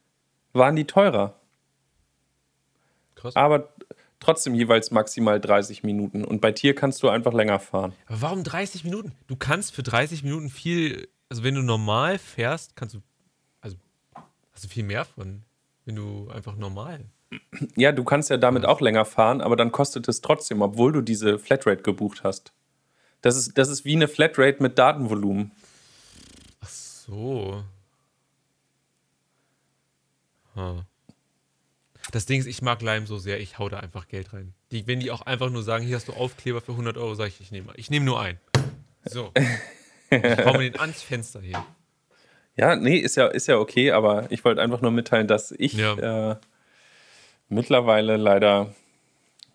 [0.52, 1.34] waren die teurer.
[3.16, 3.34] Krass.
[3.34, 3.70] Aber
[4.22, 6.24] trotzdem jeweils maximal 30 Minuten.
[6.24, 7.92] Und bei Tier kannst du einfach länger fahren.
[8.06, 9.12] Aber warum 30 Minuten?
[9.26, 13.00] Du kannst für 30 Minuten viel, also wenn du normal fährst, kannst du,
[13.60, 13.76] also
[14.52, 15.42] hast du viel mehr von,
[15.84, 17.04] wenn du einfach normal.
[17.76, 21.00] Ja, du kannst ja damit auch länger fahren, aber dann kostet es trotzdem, obwohl du
[21.00, 22.52] diese Flatrate gebucht hast.
[23.22, 25.52] Das ist, das ist wie eine Flatrate mit Datenvolumen.
[26.60, 27.64] Ach so.
[30.54, 30.82] Huh.
[32.12, 34.52] Das Ding ist, ich mag Lime so sehr, ich hau da einfach Geld rein.
[34.70, 37.30] Die, wenn die auch einfach nur sagen, hier hast du Aufkleber für 100 Euro, sage
[37.30, 38.38] ich, ich nehme ich nehm nur einen.
[39.06, 39.32] So.
[40.10, 41.64] ich hau mir den ans Fenster hier.
[42.54, 45.72] Ja, nee, ist ja, ist ja okay, aber ich wollte einfach nur mitteilen, dass ich
[45.72, 46.32] ja.
[46.32, 46.36] äh,
[47.48, 48.74] mittlerweile leider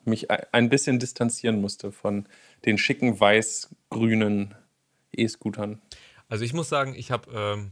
[0.03, 2.27] mich ein bisschen distanzieren musste von
[2.65, 4.55] den schicken weiß-grünen
[5.11, 5.79] E-Scootern.
[6.27, 7.71] Also ich muss sagen, ich habe ähm,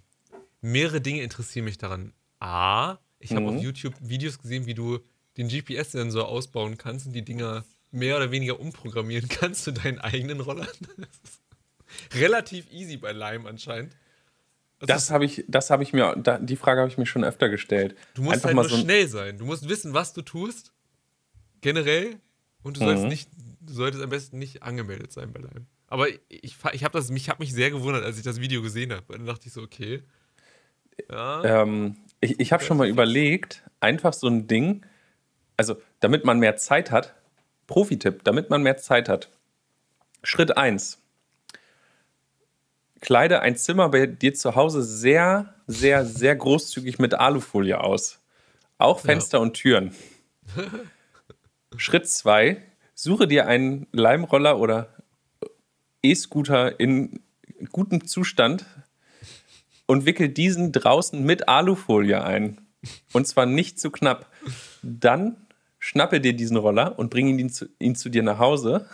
[0.62, 2.14] mehrere Dinge interessieren mich daran.
[2.40, 3.58] A, ich habe mhm.
[3.58, 5.00] auf YouTube Videos gesehen, wie du
[5.38, 10.40] den GPS-Sensor ausbauen kannst und die Dinger mehr oder weniger umprogrammieren kannst zu deinen eigenen
[10.40, 10.68] Rollern.
[12.14, 13.96] relativ easy bei Lime anscheinend.
[14.80, 17.50] Also das habe ich, das ich mir, da, die Frage habe ich mir schon öfter
[17.50, 17.96] gestellt.
[18.14, 19.38] Du musst Einfach halt nur so schnell sein.
[19.38, 20.74] Du musst wissen, was du tust,
[21.62, 22.20] generell,
[22.62, 23.08] und du mhm.
[23.08, 23.30] nicht,
[23.62, 25.66] du solltest am besten nicht angemeldet sein bei Lime.
[25.88, 28.92] Aber ich, ich habe das, mich, hab mich sehr gewundert, als ich das Video gesehen
[28.92, 29.06] habe.
[29.10, 30.02] Dann dachte ich so, okay.
[31.10, 31.62] Ja.
[31.62, 34.86] Ähm, ich ich habe schon mal überlegt, einfach so ein Ding,
[35.58, 37.16] also damit man mehr Zeit hat,
[37.68, 39.30] Profi-Tipp, damit man mehr Zeit hat.
[40.24, 41.00] Schritt 1.
[43.02, 48.20] Kleide ein Zimmer bei dir zu Hause sehr, sehr, sehr großzügig mit Alufolie aus.
[48.78, 49.42] Auch Fenster ja.
[49.44, 49.96] und Türen.
[51.78, 52.62] Schritt 2.
[52.94, 54.90] Suche dir einen Leimroller oder
[56.02, 57.20] E-Scooter in
[57.72, 58.66] gutem Zustand
[59.86, 62.62] und wickel diesen draußen mit Alufolie ein.
[63.14, 64.32] Und zwar nicht zu knapp.
[64.84, 65.38] Dann
[65.80, 68.90] schnappe dir diesen Roller und bring ihn zu, ihn zu dir nach Hause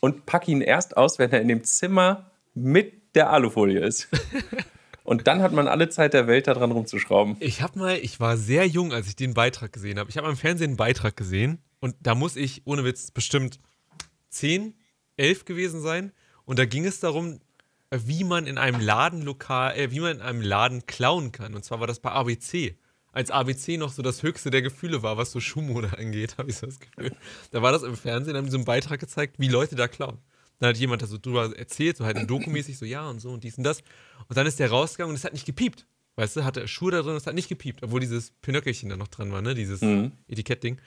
[0.00, 4.08] und pack ihn erst aus, wenn er in dem Zimmer mit der Alufolie ist.
[5.04, 7.36] Und dann hat man alle Zeit der Welt daran rumzuschrauben.
[7.40, 10.08] Ich habe mal, ich war sehr jung, als ich den Beitrag gesehen habe.
[10.08, 13.60] Ich habe im Fernsehen einen Beitrag gesehen und da muss ich, ohne Witz, bestimmt
[14.30, 14.74] 10,
[15.18, 16.12] 11 gewesen sein.
[16.46, 17.40] Und da ging es darum,
[18.06, 21.54] wie man in einem Ladenlokal, äh, wie man in einem Laden klauen kann.
[21.54, 22.76] Und zwar war das bei ABC.
[23.12, 26.56] Als ABC noch so das höchste der Gefühle war, was so Schuhmode angeht, habe ich
[26.56, 27.14] so das Gefühl.
[27.52, 30.18] Da war das im Fernsehen, haben die so einen Beitrag gezeigt, wie Leute da klauen.
[30.58, 33.44] Dann hat jemand da so drüber erzählt, so halt dokumäßig, so ja und so und
[33.44, 33.80] dies und das.
[34.28, 35.86] Und dann ist der rausgegangen und es hat nicht gepiept.
[36.16, 38.96] Weißt du, hatte Schuhe da drin und es hat nicht gepiept, obwohl dieses Pinöckelchen da
[38.96, 39.54] noch dran war, ne?
[39.54, 40.12] Dieses mhm.
[40.28, 40.78] Etikettding.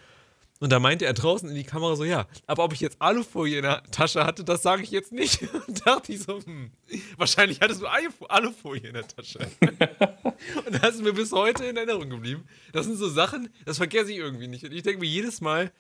[0.60, 3.58] Und da meinte er draußen in die Kamera so, ja, aber ob ich jetzt Alufolie
[3.58, 5.42] in der Tasche hatte, das sage ich jetzt nicht.
[5.68, 6.72] Und dachte ich so, hm,
[7.16, 9.40] wahrscheinlich hattest du Alufolie in der Tasche.
[9.62, 12.48] und das ist mir bis heute in Erinnerung geblieben.
[12.72, 14.64] Das sind so Sachen, das vergesse ich irgendwie nicht.
[14.64, 15.72] Und ich denke mir jedes Mal,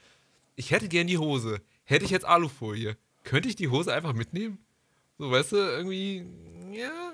[0.55, 1.61] ich hätte gern die Hose.
[1.83, 4.59] Hätte ich jetzt Alufolie, könnte ich die Hose einfach mitnehmen?
[5.17, 6.25] So, weißt du, irgendwie,
[6.71, 7.13] ja.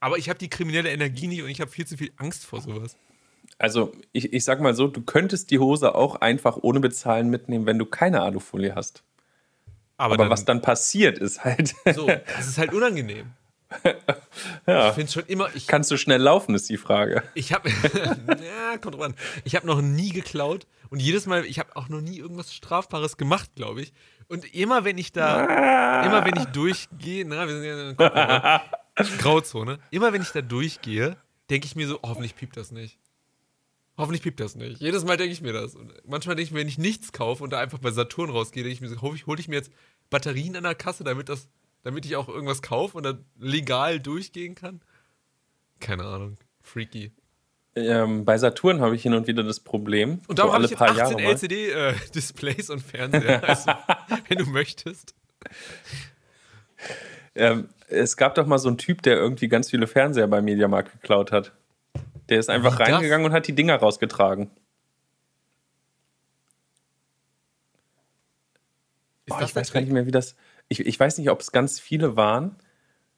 [0.00, 2.60] Aber ich habe die kriminelle Energie nicht und ich habe viel zu viel Angst vor
[2.60, 2.96] sowas.
[3.58, 7.66] Also, ich, ich sag mal so, du könntest die Hose auch einfach ohne Bezahlen mitnehmen,
[7.66, 9.02] wenn du keine Alufolie hast.
[9.96, 11.74] Aber, Aber dann, was dann passiert, ist halt.
[11.94, 13.32] so, das ist halt unangenehm.
[14.66, 14.88] ja.
[14.88, 15.48] Ich finde schon immer.
[15.54, 17.24] Ich, Kannst du schnell laufen, ist die Frage.
[17.34, 17.68] Ich habe.
[17.98, 19.14] ja, kommt drauf an.
[19.44, 23.16] Ich habe noch nie geklaut und jedes Mal, ich habe auch noch nie irgendwas Strafbares
[23.16, 23.92] gemacht, glaube ich.
[24.28, 25.46] Und immer, wenn ich da.
[25.46, 26.06] Ah.
[26.06, 27.24] Immer, wenn ich durchgehe.
[27.26, 28.62] Na, wir sind ja in der
[29.18, 29.80] Grauzone.
[29.90, 31.16] Immer, wenn ich da durchgehe,
[31.50, 32.98] denke ich mir so, hoffentlich piept das nicht.
[33.98, 34.80] Hoffentlich piept das nicht.
[34.80, 35.74] Jedes Mal denke ich mir das.
[35.74, 38.62] Und manchmal denke ich mir, wenn ich nichts kaufe und da einfach bei Saturn rausgehe,
[38.62, 39.72] denke ich mir so, hole ich, mir jetzt
[40.08, 41.48] Batterien an der Kasse, damit, das,
[41.82, 44.80] damit ich auch irgendwas kaufe und dann legal durchgehen kann?
[45.80, 46.38] Keine Ahnung.
[46.62, 47.10] Freaky.
[47.74, 50.20] Ähm, bei Saturn habe ich hin und wieder das Problem.
[50.28, 53.72] Und so habe ich jetzt 18 LCD-Displays äh, und Fernseher, also,
[54.28, 55.14] wenn du möchtest.
[57.34, 60.92] Ähm, es gab doch mal so einen Typ, der irgendwie ganz viele Fernseher beim Mediamarkt
[60.92, 61.52] geklaut hat.
[62.28, 63.30] Der ist einfach Wie reingegangen das?
[63.30, 64.50] und hat die Dinger rausgetragen.
[69.26, 70.36] Boah, ich weiß gar nicht mehr, wie das.
[70.68, 72.56] Ich, ich weiß nicht, ob es ganz viele waren.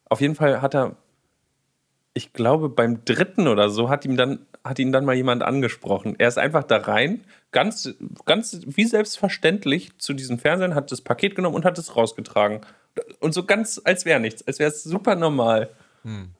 [0.08, 0.96] Auf jeden Fall hat er,
[2.14, 6.16] ich glaube, beim dritten oder so hat ihm dann, hat ihn dann mal jemand angesprochen.
[6.18, 7.94] Er ist einfach da rein, ganz,
[8.24, 12.60] ganz wie selbstverständlich zu diesem Fernsehen, hat das Paket genommen und hat es rausgetragen.
[13.20, 15.70] Und so ganz, als wäre nichts, als wäre es super normal.
[16.02, 16.30] Hm.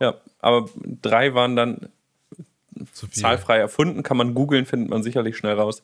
[0.00, 0.68] Ja, aber
[1.02, 1.90] drei waren dann
[3.12, 5.82] zahlfrei erfunden, kann man googeln, findet man sicherlich schnell raus.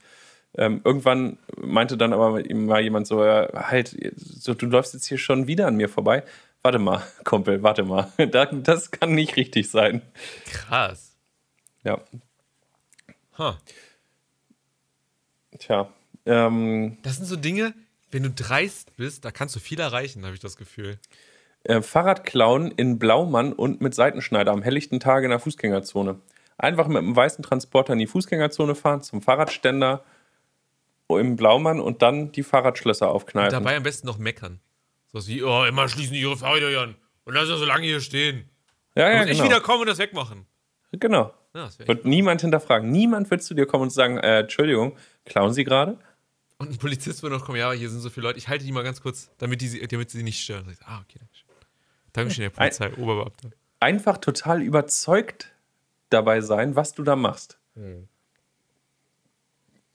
[0.56, 5.18] Ähm, irgendwann meinte dann aber mal jemand so, äh, halt, so, du läufst jetzt hier
[5.18, 6.24] schon wieder an mir vorbei.
[6.62, 8.10] Warte mal, Kumpel, warte mal.
[8.62, 10.00] das kann nicht richtig sein.
[10.46, 11.14] Krass.
[11.84, 12.00] Ja.
[13.38, 13.52] Huh.
[15.58, 15.92] Tja.
[16.24, 17.74] Ähm, das sind so Dinge,
[18.10, 20.98] wenn du dreist bist, da kannst du viel erreichen, habe ich das Gefühl.
[21.66, 26.20] Äh, Fahrradklauen in Blaumann und mit Seitenschneider am helllichten Tage in der Fußgängerzone.
[26.58, 30.04] Einfach mit einem weißen Transporter in die Fußgängerzone fahren, zum Fahrradständer
[31.08, 33.56] im Blaumann und dann die Fahrradschlösser aufkneifen.
[33.56, 34.60] Und dabei am besten noch meckern.
[35.08, 38.00] So was wie, oh, immer schließen die ihre Fahrräder an und lassen so lange hier
[38.00, 38.48] stehen.
[38.94, 39.44] Ja, ja, muss genau.
[39.44, 40.46] ich wieder kommen und das wegmachen.
[40.92, 41.34] Genau.
[41.52, 42.90] Ja, wird niemand hinterfragen.
[42.90, 45.98] Niemand wird zu dir kommen und sagen, äh, Entschuldigung, klauen Sie gerade?
[46.58, 48.72] Und ein Polizist würde noch kommen, ja, hier sind so viele Leute, ich halte die
[48.72, 50.64] mal ganz kurz, damit, die, damit sie nicht stören.
[50.84, 51.35] Ah, okay, danke.
[52.16, 53.50] Dankeschön, Herr Polizei, ein, Oberbeamter.
[53.78, 55.52] Einfach total überzeugt
[56.08, 57.58] dabei sein, was du da machst.
[57.74, 58.08] Hm.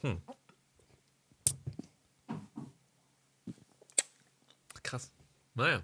[0.01, 0.21] Hm.
[4.83, 5.11] Krass.
[5.55, 5.81] Naja.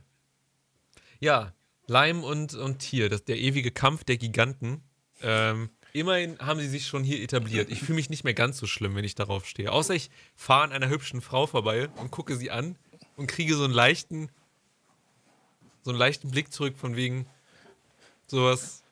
[1.20, 1.54] Ja,
[1.88, 4.84] Leim und, und Tier, das, der ewige Kampf der Giganten.
[5.22, 7.72] Ähm, immerhin haben sie sich schon hier etabliert.
[7.72, 9.72] Ich fühle mich nicht mehr ganz so schlimm, wenn ich darauf stehe.
[9.72, 12.78] Außer ich fahre an einer hübschen Frau vorbei und gucke sie an
[13.16, 14.30] und kriege so einen leichten
[15.88, 17.26] so einen leichten Blick zurück von wegen
[18.28, 18.84] sowas,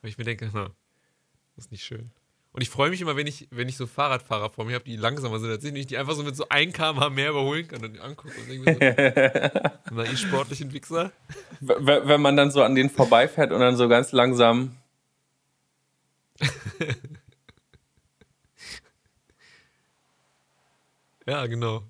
[0.00, 0.70] weil ich mir denke, na,
[1.56, 2.10] das ist nicht schön.
[2.52, 4.96] Und ich freue mich immer, wenn ich, wenn ich so Fahrradfahrer vor mir habe, die
[4.96, 7.92] langsamer sind als ich, die einfach so mit so 1 km mehr überholen kann und
[7.92, 8.78] die angucke und denke so,
[9.94, 11.12] na, ihr sportlichen Wichser.
[11.60, 14.74] Wenn man dann so an denen vorbeifährt und dann so ganz langsam.
[21.26, 21.82] ja, genau.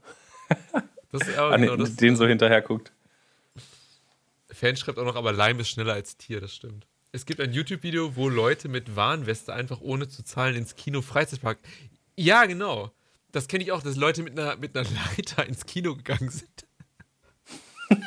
[1.12, 2.90] Das, ja, genau das, den so hinterher guckt.
[4.58, 6.86] Fan schreibt auch noch, aber Leim ist schneller als Tier, das stimmt.
[7.12, 11.58] Es gibt ein YouTube-Video, wo Leute mit Warnweste einfach ohne zu zahlen ins Kino Freizeitpark.
[12.16, 12.90] Ja, genau.
[13.32, 16.66] Das kenne ich auch, dass Leute mit einer, mit einer Leiter ins Kino gegangen sind.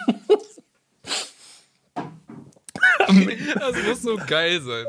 [3.56, 4.86] das muss so geil sein,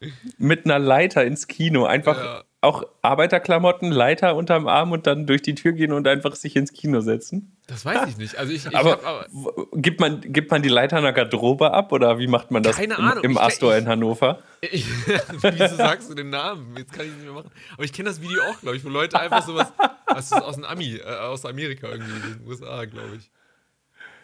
[0.00, 0.12] ey.
[0.38, 1.86] Mit einer Leiter ins Kino.
[1.86, 2.44] Einfach ja.
[2.66, 6.72] Auch Arbeiterklamotten, Leiter unterm Arm und dann durch die Tür gehen und einfach sich ins
[6.72, 7.56] Kino setzen.
[7.66, 8.36] Das weiß ich nicht.
[8.36, 9.26] Also ich, ich aber, aber
[9.72, 12.76] gibt, man, gibt man die Leiter in der Garderobe ab oder wie macht man das
[12.76, 13.24] Keine Ahnung.
[13.24, 14.40] im, im Astor ich, in Hannover?
[14.60, 14.86] Ich,
[15.40, 16.76] wieso sagst du den Namen?
[16.76, 17.50] Jetzt kann ich nicht mehr machen.
[17.74, 19.72] Aber ich kenne das Video auch, glaube ich, wo Leute einfach sowas
[20.06, 23.30] also aus, Ami, äh, aus Amerika irgendwie, in den USA, glaube ich.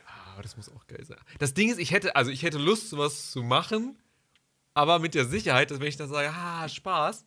[0.06, 1.18] Ah, aber das muss auch geil sein.
[1.38, 3.96] Das Ding ist, ich hätte, also ich hätte Lust, sowas zu machen,
[4.74, 7.24] aber mit der Sicherheit, dass wenn ich dann sage, ha, Spaß,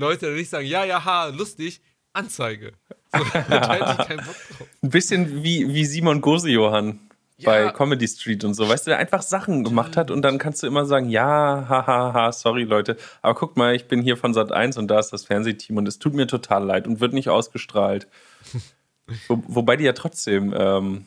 [0.00, 1.80] Leute dann nicht sagen, ja, ja, ha, lustig,
[2.12, 2.72] Anzeige.
[3.12, 3.18] So,
[4.82, 6.98] Ein bisschen wie, wie Simon Gose-Johann
[7.36, 7.50] ja.
[7.50, 8.68] bei Comedy Street und so.
[8.68, 11.86] Weißt du, der einfach Sachen gemacht hat und dann kannst du immer sagen, ja, hahaha,
[11.86, 14.98] ha, ha, sorry Leute, aber guck mal, ich bin hier von Sat 1 und da
[14.98, 18.08] ist das Fernsehteam und es tut mir total leid und wird nicht ausgestrahlt.
[19.28, 21.06] Wo, wobei die ja trotzdem ähm,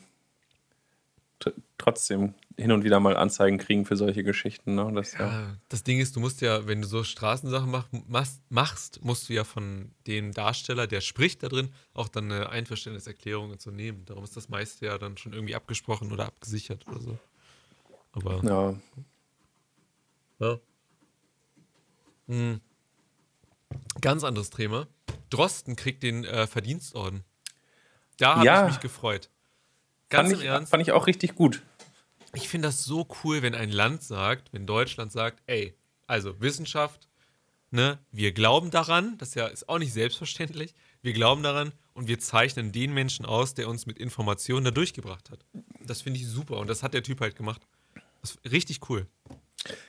[1.78, 4.74] trotzdem hin und wieder mal Anzeigen kriegen für solche Geschichten.
[4.74, 4.90] Ne?
[4.94, 5.56] Das, ja, ja.
[5.68, 9.32] das Ding ist, du musst ja, wenn du so Straßensachen mach, machst, machst, musst du
[9.32, 14.04] ja von dem Darsteller, der spricht da drin, auch dann eine Einverständniserklärung und so nehmen.
[14.06, 17.18] Darum ist das meiste ja dann schon irgendwie abgesprochen oder abgesichert oder so.
[18.12, 18.80] Aber.
[20.38, 20.46] Ja.
[20.46, 20.58] ja.
[22.28, 22.60] Hm.
[24.00, 24.86] Ganz anderes Thema.
[25.30, 27.24] Drosten kriegt den äh, Verdienstorden.
[28.18, 28.66] Da habe ja.
[28.66, 29.28] ich mich gefreut.
[30.08, 30.70] Ganz fand im ich, Ernst.
[30.70, 31.62] Fand ich auch richtig gut.
[32.34, 35.74] Ich finde das so cool, wenn ein Land sagt, wenn Deutschland sagt, ey,
[36.06, 37.08] also Wissenschaft,
[37.70, 42.18] ne, wir glauben daran, das ja ist auch nicht selbstverständlich, wir glauben daran und wir
[42.18, 45.44] zeichnen den Menschen aus, der uns mit Informationen da durchgebracht hat.
[45.86, 47.62] Das finde ich super und das hat der Typ halt gemacht.
[48.20, 49.06] Das ist richtig cool.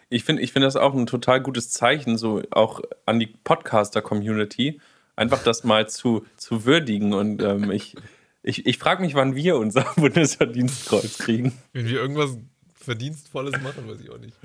[0.10, 4.79] Ich finde ich find das auch ein total gutes Zeichen, so auch an die Podcaster-Community,
[5.15, 7.95] einfach das mal zu, zu würdigen und ähm, ich
[8.45, 11.58] ich, ich frage mich, wann wir unser Bundesverdienstkreuz kriegen.
[11.73, 12.38] Wenn wir irgendwas
[12.75, 14.38] Verdienstvolles machen, weiß ich auch nicht.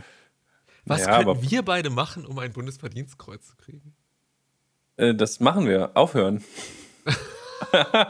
[0.87, 3.95] Was ja, können wir beide machen, um ein Bundesverdienstkreuz zu kriegen?
[4.97, 5.95] Äh, das machen wir.
[5.97, 6.43] Aufhören.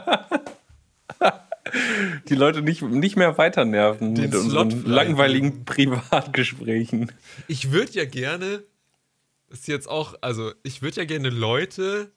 [2.29, 7.11] Die Leute nicht, nicht mehr weiter nerven Den mit unseren langweiligen Privatgesprächen.
[7.47, 8.63] Ich würde ja gerne,
[9.49, 12.11] ist jetzt auch, also ich würde ja gerne Leute,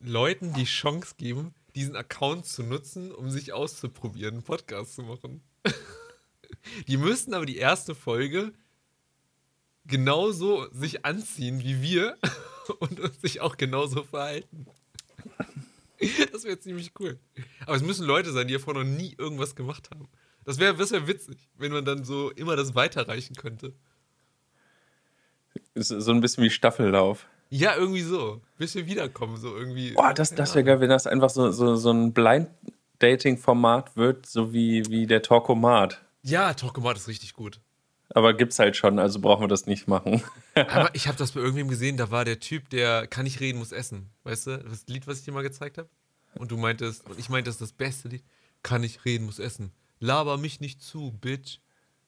[0.00, 5.42] Leuten die Chance geben, diesen Account zu nutzen, um sich auszuprobieren, einen Podcast zu machen.
[6.88, 8.52] die müssten aber die erste Folge
[9.86, 12.16] genauso sich anziehen wie wir
[12.78, 14.66] und sich auch genauso verhalten.
[16.32, 17.20] Das wäre ziemlich cool.
[17.64, 20.08] Aber es müssen Leute sein, die davor noch nie irgendwas gemacht haben.
[20.44, 23.72] Das wäre das wär witzig, wenn man dann so immer das weiterreichen könnte.
[25.76, 27.28] So ein bisschen wie Staffellauf.
[27.54, 28.40] Ja, irgendwie so.
[28.56, 29.92] Bis wir wiederkommen, so irgendwie.
[29.92, 34.54] Boah, das, das wäre geil, wenn das einfach so, so, so ein Blind-Dating-Format wird, so
[34.54, 36.00] wie, wie der Talkomat.
[36.22, 37.60] Ja, Talkomat ist richtig gut.
[38.14, 40.22] Aber gibt's halt schon, also brauchen wir das nicht machen.
[40.54, 43.58] Aber ich habe das bei irgendwem gesehen, da war der Typ, der kann nicht reden,
[43.58, 44.08] muss essen.
[44.24, 45.90] Weißt du, das Lied, was ich dir mal gezeigt habe?
[46.36, 48.24] Und du meintest, und ich meinte, das ist das beste Lied.
[48.62, 49.72] Kann nicht reden, muss essen.
[50.00, 51.58] Laber mich nicht zu, Bitch.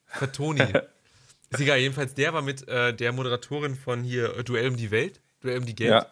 [0.07, 0.63] Fatoni.
[1.51, 4.91] ist egal, jedenfalls der war mit äh, der Moderatorin von hier äh, Duell um die
[4.91, 5.21] Welt.
[5.45, 6.07] Duell um die Geld,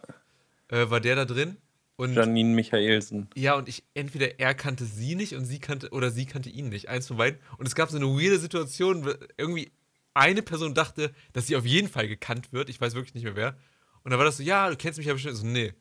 [0.70, 0.78] ja.
[0.82, 1.56] äh, war der da drin.
[1.96, 3.28] Und, Janine Michaelsen.
[3.34, 6.68] Ja, und ich, entweder er kannte sie nicht und sie kannte, oder sie kannte ihn
[6.68, 6.88] nicht.
[6.88, 7.40] Eins von beiden.
[7.56, 9.72] Und es gab so eine weirde Situation, irgendwie
[10.14, 12.68] eine Person dachte, dass sie auf jeden Fall gekannt wird.
[12.68, 13.56] Ich weiß wirklich nicht mehr wer.
[14.04, 15.36] Und dann war das so, ja, du kennst mich ja bestimmt.
[15.36, 15.72] So, nee.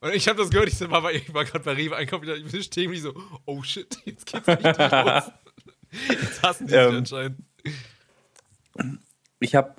[0.00, 2.88] Und ich habe das gehört, ich war, war gerade bei Rewe einkaufen, ich bin stehen
[2.88, 5.24] und ich so, oh shit, jetzt geht's richtig los.
[6.08, 7.40] Jetzt hassen die ähm, anscheinend.
[9.40, 9.74] Ich habe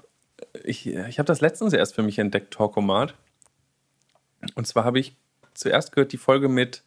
[0.64, 3.16] ich, ich hab das letztens erst für mich entdeckt, Talkomat.
[4.56, 5.16] Und zwar habe ich
[5.54, 6.84] zuerst gehört die Folge mit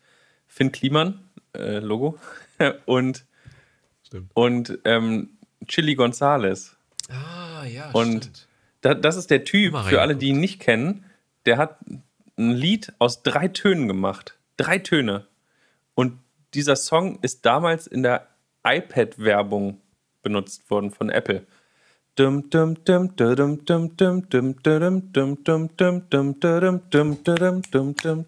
[0.46, 1.20] Finn Kliman,
[1.54, 2.18] äh, Logo,
[2.86, 3.24] und,
[4.34, 5.30] und ähm,
[5.66, 6.76] Chili Gonzales.
[7.08, 8.48] Ah, ja, Und
[8.80, 11.04] da, das ist der Typ, für alle, die ihn nicht kennen,
[11.46, 11.78] der hat
[12.36, 14.38] ein Lied aus drei Tönen gemacht.
[14.56, 15.26] Drei Töne.
[15.94, 16.18] Und
[16.54, 18.28] dieser Song ist damals in der
[18.64, 19.80] iPad-Werbung
[20.22, 21.46] benutzt worden von Apple.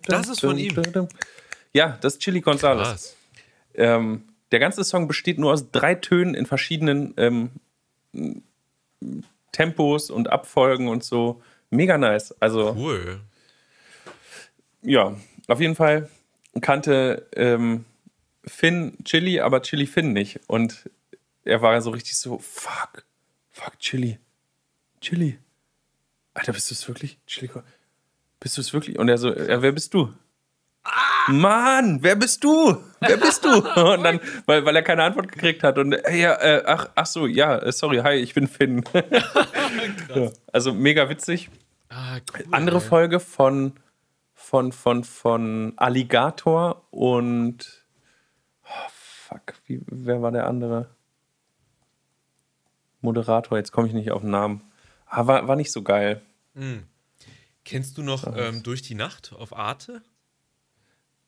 [0.07, 0.75] Das ist von ihm.
[1.73, 3.17] Ja, das ist Chili Gonzales.
[3.75, 7.51] Ähm, der ganze Song besteht nur aus drei Tönen in verschiedenen ähm,
[9.53, 11.43] Tempos und Abfolgen und so.
[11.71, 12.35] Mega nice.
[12.41, 12.75] Also.
[12.77, 13.21] Cool.
[14.83, 15.17] Ja,
[15.49, 16.09] auf jeden Fall
[16.61, 17.85] kannte ähm,
[18.45, 20.41] Finn Chili, aber Chili Finn nicht.
[20.47, 20.89] Und
[21.45, 23.05] er war so richtig so, fuck
[23.57, 24.19] fuck, Chili.
[25.01, 25.39] Chili.
[26.35, 27.19] Alter, bist du es wirklich?
[27.27, 27.51] Chili.
[28.39, 28.99] Bist du es wirklich?
[28.99, 30.13] Und er so, ja, wer bist du?
[30.85, 31.33] Ah!
[31.33, 32.77] Mann, wer bist du?
[33.01, 33.49] Wer bist du?
[33.95, 35.79] Und dann, weil, weil er keine Antwort gekriegt hat.
[35.79, 38.85] Und ja, äh, ach, ach so, ja, äh, sorry, hi, ich bin Finn.
[40.15, 41.51] ja, also mega witzig.
[41.89, 42.83] Ah, cool, Andere ey.
[42.83, 43.73] Folge von,
[44.35, 47.87] von, von, von Alligator und
[48.65, 50.96] oh, fuck, wie, wer war der andere?
[53.07, 54.63] Moderator, jetzt komme ich nicht auf den Namen.
[55.07, 56.21] Ah, war, war nicht so geil.
[56.55, 56.83] Mhm.
[57.65, 60.03] Kennst du noch ähm, Durch die Nacht auf Arte?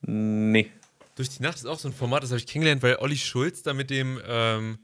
[0.02, 0.70] Nee.
[1.16, 3.62] Durch die Nacht ist auch so ein Format, das habe ich kennengelernt, weil Olli Schulz
[3.62, 4.78] da mit dem ähm,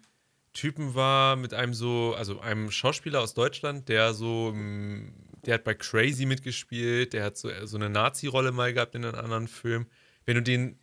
[0.52, 5.12] Typen war, mit einem so, also einem Schauspieler aus Deutschland, der so, mm,
[5.46, 9.14] der hat bei Crazy mitgespielt, der hat so, so eine Nazi-Rolle mal gehabt in einem
[9.14, 9.86] anderen Film.
[10.24, 10.78] Wenn du den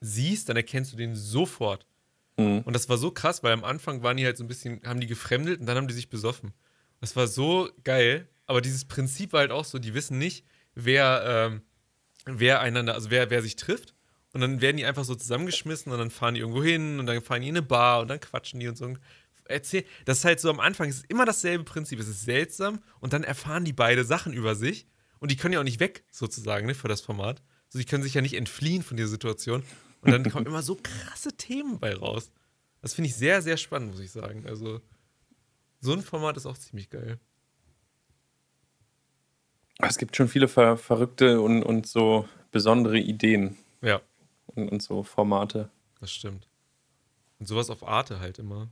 [0.00, 1.86] siehst, dann erkennst du den sofort.
[2.36, 2.60] Mhm.
[2.60, 5.00] Und das war so krass, weil am Anfang waren die halt so ein bisschen, haben
[5.00, 6.52] die gefremdelt und dann haben die sich besoffen.
[7.00, 11.22] Das war so geil, aber dieses Prinzip war halt auch so, die wissen nicht, wer,
[11.26, 11.62] ähm,
[12.26, 13.94] wer einander, also wer, wer sich trifft.
[14.32, 17.22] Und dann werden die einfach so zusammengeschmissen und dann fahren die irgendwo hin und dann
[17.22, 18.92] fahren die in eine Bar und dann quatschen die und so.
[19.48, 21.98] Erzähl, das ist halt so am Anfang, es ist immer dasselbe Prinzip.
[22.00, 24.86] Es ist seltsam und dann erfahren die beide Sachen über sich
[25.20, 27.42] und die können ja auch nicht weg, sozusagen, ne, für das Format.
[27.68, 29.62] Also die können sich ja nicht entfliehen von dieser Situation.
[30.06, 32.30] Und dann kommen immer so krasse Themen bei raus.
[32.80, 34.44] Das finde ich sehr, sehr spannend, muss ich sagen.
[34.46, 34.80] Also,
[35.80, 37.18] so ein Format ist auch ziemlich geil.
[39.78, 43.56] Es gibt schon viele ver verrückte und, und so besondere Ideen.
[43.82, 44.00] Ja.
[44.46, 45.68] Und, und so Formate.
[46.00, 46.46] Das stimmt.
[47.38, 48.68] Und sowas auf Arte halt immer.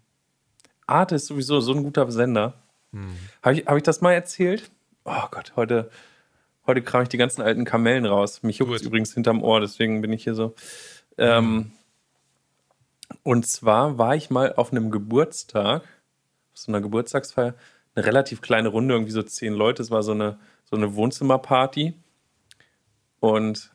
[0.87, 2.55] Arte ist sowieso so ein guter Sender.
[2.93, 3.17] Hm.
[3.43, 4.71] Habe ich, hab ich das mal erzählt?
[5.05, 5.91] Oh Gott, heute,
[6.67, 8.43] heute kram ich die ganzen alten Kamellen raus.
[8.43, 10.55] Mich juckt übrigens hinterm Ohr, deswegen bin ich hier so.
[11.19, 11.73] Ähm,
[13.23, 17.55] und zwar war ich mal auf einem Geburtstag, auf so einer Geburtstagsfeier,
[17.95, 19.83] eine relativ kleine Runde, irgendwie so zehn Leute.
[19.83, 21.95] Es war so eine, so eine Wohnzimmerparty.
[23.21, 23.73] Und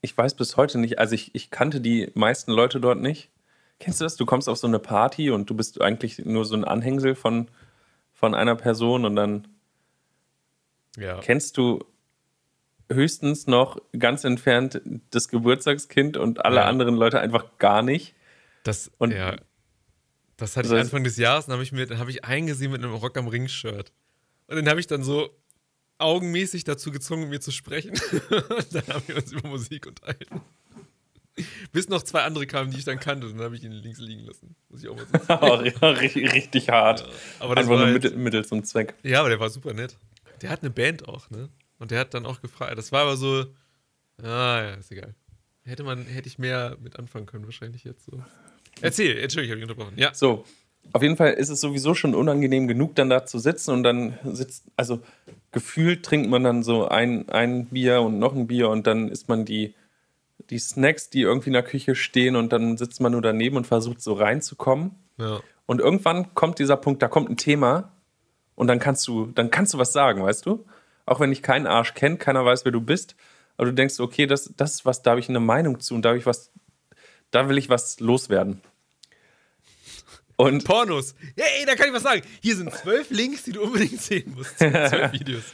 [0.00, 3.30] ich weiß bis heute nicht, also ich, ich kannte die meisten Leute dort nicht.
[3.78, 4.16] Kennst du das?
[4.16, 7.48] Du kommst auf so eine Party und du bist eigentlich nur so ein Anhängsel von,
[8.12, 9.48] von einer Person und dann
[10.96, 11.18] ja.
[11.20, 11.84] kennst du
[12.90, 14.80] höchstens noch ganz entfernt
[15.10, 16.64] das Geburtstagskind und alle ja.
[16.64, 18.14] anderen Leute einfach gar nicht.
[18.64, 19.36] Das, und ja.
[20.36, 22.82] Das hatte ich Anfang des Jahres, dann habe ich mir, dann habe ich eingesehen mit
[22.82, 23.92] einem Rock am Ring-Shirt.
[24.48, 25.30] Und dann habe ich dann so
[25.98, 27.92] augenmäßig dazu gezwungen, mir zu sprechen.
[28.72, 30.42] dann haben wir uns über Musik unterhalten.
[31.72, 34.24] Bis noch zwei andere kamen, die ich dann kannte, dann habe ich ihn links liegen
[34.24, 34.56] lassen.
[34.68, 35.72] Muss ich auch mal sagen.
[35.80, 37.00] ja, richtig, richtig hart.
[37.00, 37.06] Ja,
[37.40, 38.94] aber das Einfach nur halt, Mittel, Mittel zum Zweck.
[39.02, 39.96] Ja, aber der war super nett.
[40.42, 41.48] Der hat eine Band auch, ne?
[41.78, 43.46] Und der hat dann auch gefragt, das war aber so,
[44.22, 45.14] ah ja, ist egal.
[45.64, 48.22] Hätte man, hätte ich mehr mit anfangen können, wahrscheinlich jetzt so.
[48.80, 49.98] Erzähl, Entschuldigung, ich habe dich unterbrochen.
[49.98, 50.14] Ja.
[50.14, 50.44] So,
[50.92, 54.18] auf jeden Fall ist es sowieso schon unangenehm genug, dann da zu sitzen und dann
[54.24, 55.00] sitzt, also
[55.52, 59.28] gefühlt trinkt man dann so ein, ein Bier und noch ein Bier und dann isst
[59.28, 59.74] man die,
[60.50, 63.66] die Snacks, die irgendwie in der Küche stehen und dann sitzt man nur daneben und
[63.66, 64.92] versucht so reinzukommen.
[65.18, 65.40] Ja.
[65.66, 67.92] Und irgendwann kommt dieser Punkt, da kommt ein Thema
[68.54, 70.64] und dann kannst du, dann kannst du was sagen, weißt du?
[71.06, 73.16] Auch wenn ich keinen Arsch kenne, keiner weiß, wer du bist,
[73.56, 76.02] aber du denkst, okay, das, das ist was, da habe ich eine Meinung zu und
[76.02, 76.50] da habe ich was,
[77.30, 78.60] da will ich was loswerden.
[80.36, 81.14] Und Pornos.
[81.36, 82.22] Hey, da kann ich was sagen.
[82.42, 84.58] Hier sind zwölf Links, die du unbedingt sehen musst.
[84.58, 85.44] Zwölf Videos.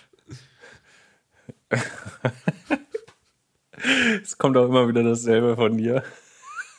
[4.23, 6.03] es kommt auch immer wieder dasselbe von dir.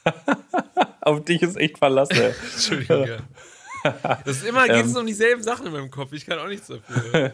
[1.02, 2.34] Auf dich ist echt verlassen.
[2.54, 3.18] Entschuldigung, ja.
[4.26, 6.14] Das ist immer, geht es ähm, um dieselben Sachen in meinem Kopf.
[6.14, 7.34] Ich kann auch nichts dafür.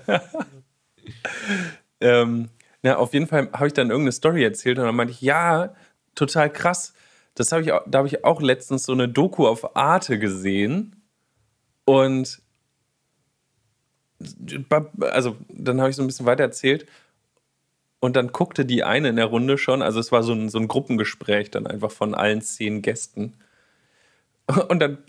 [2.01, 2.49] Ähm,
[2.83, 5.75] ja, auf jeden Fall habe ich dann irgendeine Story erzählt und dann meinte ich, ja,
[6.15, 6.93] total krass.
[7.35, 10.95] Das habe ich, da habe ich auch letztens so eine Doku auf Arte gesehen
[11.85, 12.41] und
[14.99, 16.85] also dann habe ich so ein bisschen weiter erzählt
[17.99, 20.57] und dann guckte die eine in der Runde schon, also es war so ein, so
[20.57, 23.35] ein Gruppengespräch dann einfach von allen zehn Gästen.
[24.69, 24.99] Und dann,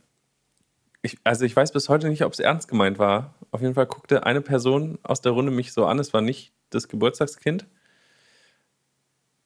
[1.02, 3.34] ich, also ich weiß bis heute nicht, ob es ernst gemeint war.
[3.50, 6.52] Auf jeden Fall guckte eine Person aus der Runde mich so an, es war nicht
[6.70, 7.66] das Geburtstagskind.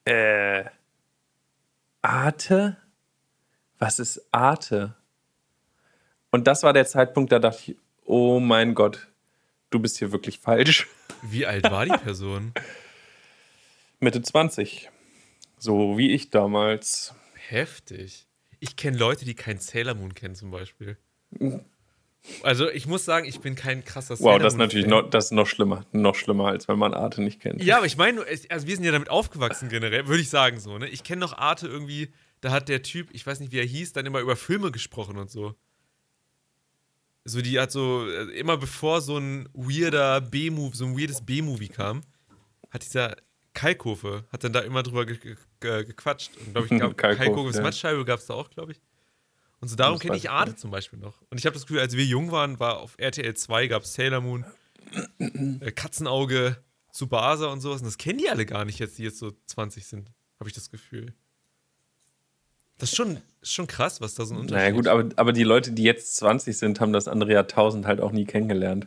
[0.04, 0.64] Äh,
[2.02, 2.76] Arte?
[3.78, 4.94] Was ist Arte?
[6.30, 9.08] Und das war der Zeitpunkt, da dachte ich, oh mein Gott,
[9.70, 10.88] du bist hier wirklich falsch.
[11.22, 12.52] Wie alt war die Person?
[14.00, 14.90] Mitte 20.
[15.58, 17.14] So wie ich damals.
[17.48, 18.26] Heftig.
[18.60, 20.98] Ich kenne Leute, die keinen Sailor Moon kennen, zum Beispiel.
[22.42, 25.26] Also ich muss sagen, ich bin kein krasser Sailor Wow, das ist natürlich noch, das
[25.26, 25.84] ist noch schlimmer.
[25.92, 27.62] Noch schlimmer, als wenn man Arte nicht kennt.
[27.62, 30.78] Ja, aber ich meine, also wir sind ja damit aufgewachsen generell, würde ich sagen so.
[30.78, 30.88] Ne?
[30.88, 32.10] Ich kenne noch Arte irgendwie,
[32.40, 35.18] da hat der Typ, ich weiß nicht, wie er hieß, dann immer über Filme gesprochen
[35.18, 35.54] und so.
[37.26, 41.68] So, die hat so, äh, immer bevor so ein weirder B-Movie, so ein weirdes B-Movie
[41.68, 42.02] kam,
[42.70, 43.16] hat dieser
[43.54, 45.16] Kalkofe hat dann da immer drüber ge
[45.60, 46.32] ge gequatscht.
[46.38, 47.62] Und glaube ich, glaub, Kalkofes ja.
[47.62, 48.80] Matschscheibe gab es da auch, glaube ich.
[49.64, 51.22] Und so darum kenne ich Arte zum Beispiel noch.
[51.30, 53.94] Und ich habe das Gefühl, als wir jung waren, war auf RTL 2 gab es
[53.94, 54.44] Sailor Moon,
[55.18, 56.58] äh, Katzenauge,
[56.92, 57.80] Tsubasa und sowas.
[57.80, 60.54] Und das kennen die alle gar nicht jetzt, die jetzt so 20 sind, habe ich
[60.54, 61.14] das Gefühl.
[62.76, 64.62] Das ist schon, schon krass, was da so ein Unterschied ist.
[64.64, 68.02] Naja, gut, aber, aber die Leute, die jetzt 20 sind, haben das Andrea 1000 halt
[68.02, 68.86] auch nie kennengelernt.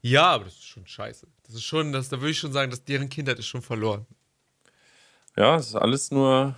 [0.00, 1.26] Ja, aber das ist schon scheiße.
[1.42, 4.06] Das ist schon, das, da würde ich schon sagen, dass deren Kindheit ist schon verloren.
[5.36, 6.56] Ja, es ist alles nur.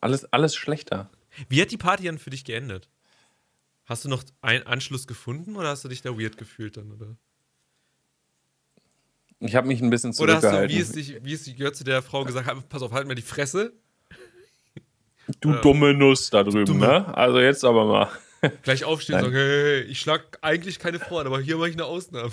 [0.00, 1.10] Alles, alles schlechter.
[1.48, 2.88] Wie hat die Party dann für dich geendet?
[3.84, 7.16] Hast du noch einen Anschluss gefunden oder hast du dich da weird gefühlt dann, oder?
[9.38, 10.48] Ich habe mich ein bisschen zurückgehalten.
[10.48, 12.92] Oder hast du, wie es, dich, wie es gehört zu der Frau gesagt, pass auf,
[12.92, 13.72] halt mal die Fresse.
[15.40, 17.14] Du äh, dumme Nuss da drüben, ne?
[17.16, 18.10] Also jetzt aber mal.
[18.62, 21.84] Gleich aufstehen und sagen, hey, ich schlag eigentlich keine Frauen, aber hier mache ich eine
[21.84, 22.32] Ausnahme.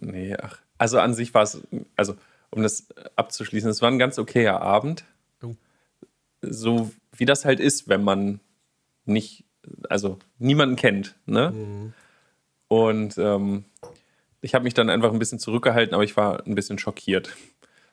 [0.00, 0.58] Nee, ach.
[0.78, 1.60] Also an sich war es,
[1.96, 2.16] also
[2.50, 5.04] um das abzuschließen, es war ein ganz okayer Abend.
[5.42, 5.54] Oh.
[6.40, 8.40] So wie das halt ist, wenn man
[9.04, 9.44] nicht,
[9.88, 11.50] also niemanden kennt, ne?
[11.50, 11.92] Mhm.
[12.68, 13.64] Und ähm,
[14.40, 17.36] ich habe mich dann einfach ein bisschen zurückgehalten, aber ich war ein bisschen schockiert.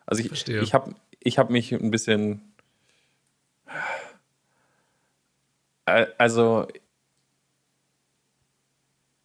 [0.06, 0.62] Also ich, Verstehe.
[0.62, 2.54] ich habe ich hab mich ein bisschen.
[5.86, 6.68] Äh, also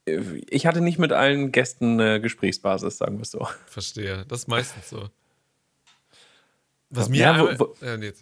[0.07, 3.49] ich hatte nicht mit allen Gästen eine Gesprächsbasis, sagen wir es so.
[3.67, 4.27] Verstehe.
[4.29, 5.09] Das ist meistens so.
[6.97, 7.21] Was mir.
[7.21, 8.13] Ja, wo, wo, äh, nee,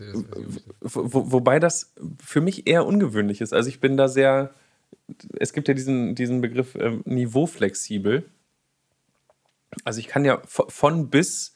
[0.81, 1.93] wo, wobei das
[2.25, 3.53] für mich eher ungewöhnlich ist.
[3.53, 4.51] Also ich bin da sehr.
[5.39, 8.25] Es gibt ja diesen, diesen Begriff äh, niveauflexibel.
[9.85, 11.55] Also ich kann ja von bis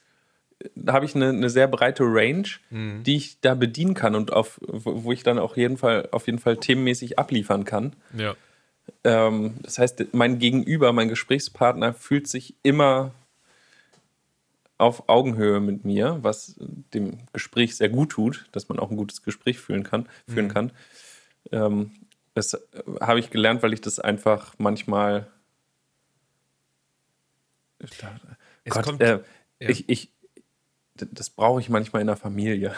[0.75, 3.03] da habe ich eine, eine, sehr breite Range, mhm.
[3.03, 6.39] die ich da bedienen kann und auf, wo ich dann auch jeden Fall, auf jeden
[6.39, 7.95] Fall themenmäßig abliefern kann.
[8.17, 8.35] Ja.
[9.05, 13.13] Ähm, das heißt, mein Gegenüber, mein Gesprächspartner fühlt sich immer
[14.79, 19.23] auf Augenhöhe mit mir, was dem Gespräch sehr gut tut, dass man auch ein gutes
[19.23, 20.09] Gespräch führen kann.
[20.29, 20.53] Führen mhm.
[20.53, 20.73] kann.
[21.53, 21.91] Ähm,
[22.35, 22.61] das
[23.01, 25.29] habe ich gelernt, weil ich das einfach manchmal.
[28.69, 29.21] Gott, kommt, äh,
[29.61, 29.69] ja.
[29.69, 30.13] ich, ich,
[30.97, 32.75] das brauche ich manchmal in der Familie.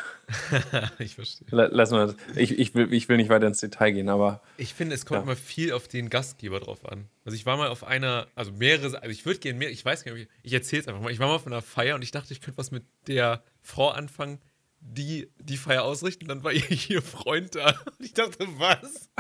[0.99, 1.47] ich verstehe.
[1.51, 4.43] Lass mal, ich, ich, will, ich will nicht weiter ins Detail gehen, aber.
[4.57, 5.23] Ich finde, es kommt ja.
[5.25, 7.09] immer viel auf den Gastgeber drauf an.
[7.25, 10.05] Also ich war mal auf einer, also mehrere, also ich würde gerne mehr, ich weiß
[10.05, 11.13] gar nicht, ich erzähle es einfach mal.
[11.13, 13.91] Ich war mal auf einer Feier und ich dachte, ich könnte was mit der Frau
[13.91, 14.39] anfangen,
[14.81, 16.27] die die Feier ausrichten.
[16.27, 16.53] Dann war
[16.89, 17.69] ihr Freund da.
[17.99, 19.11] Und ich dachte, was?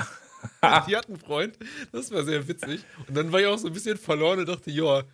[0.88, 1.59] die hat einen Freund.
[1.92, 2.80] Das war sehr witzig.
[3.07, 5.05] Und dann war ich auch so ein bisschen verloren und dachte, ja,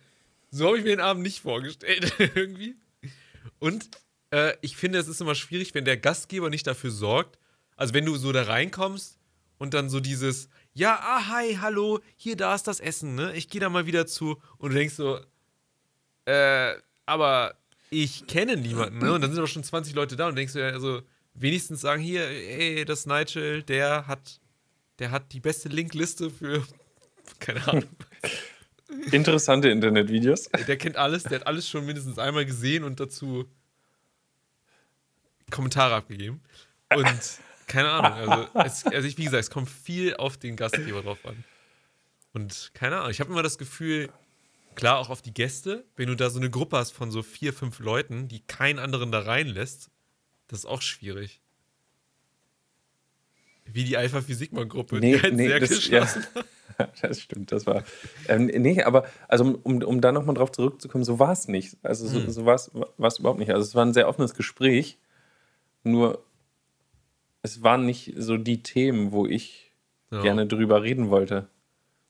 [0.51, 2.13] so habe ich mir den Abend nicht vorgestellt.
[2.35, 2.75] Irgendwie.
[3.59, 3.89] Und
[4.31, 7.39] äh, ich finde, es ist immer schwierig, wenn der Gastgeber nicht dafür sorgt.
[7.75, 9.19] Also, wenn du so da reinkommst
[9.57, 13.35] und dann so dieses, ja, ah, hi, hallo, hier, da ist das Essen, ne?
[13.35, 14.41] Ich gehe da mal wieder zu.
[14.57, 15.19] Und du denkst so,
[16.25, 16.73] äh,
[17.05, 17.55] aber
[17.89, 19.13] ich kenne niemanden, ne?
[19.13, 21.01] Und dann sind auch schon 20 Leute da und denkst du also
[21.33, 24.39] wenigstens sagen, hier, ey, das Nigel, der hat,
[24.99, 26.65] der hat die beste Linkliste für,
[27.39, 27.89] keine Ahnung.
[29.11, 30.49] Interessante Internetvideos.
[30.67, 33.45] Der kennt alles, der hat alles schon mindestens einmal gesehen und dazu
[35.51, 36.41] Kommentare abgegeben.
[36.95, 41.01] Und keine Ahnung, also, es, also ich, wie gesagt, es kommt viel auf den Gastgeber
[41.01, 41.43] drauf an.
[42.33, 44.09] Und keine Ahnung, ich habe immer das Gefühl,
[44.75, 47.53] klar auch auf die Gäste, wenn du da so eine Gruppe hast von so vier,
[47.53, 49.89] fünf Leuten, die keinen anderen da reinlässt,
[50.47, 51.41] das ist auch schwierig.
[53.65, 56.43] Wie die Alpha Sigma Gruppe, nee, die halt nee, sehr das, geschlossen ja.
[57.01, 57.83] Das stimmt, das war.
[58.27, 61.77] Ähm, nee, aber also um, um da nochmal drauf zurückzukommen, so war es nicht.
[61.83, 62.29] Also so, hm.
[62.29, 63.51] so war es überhaupt nicht.
[63.51, 64.99] Also es war ein sehr offenes Gespräch.
[65.83, 66.23] Nur
[67.41, 69.71] es waren nicht so die Themen, wo ich
[70.11, 70.21] ja.
[70.21, 71.47] gerne drüber reden wollte.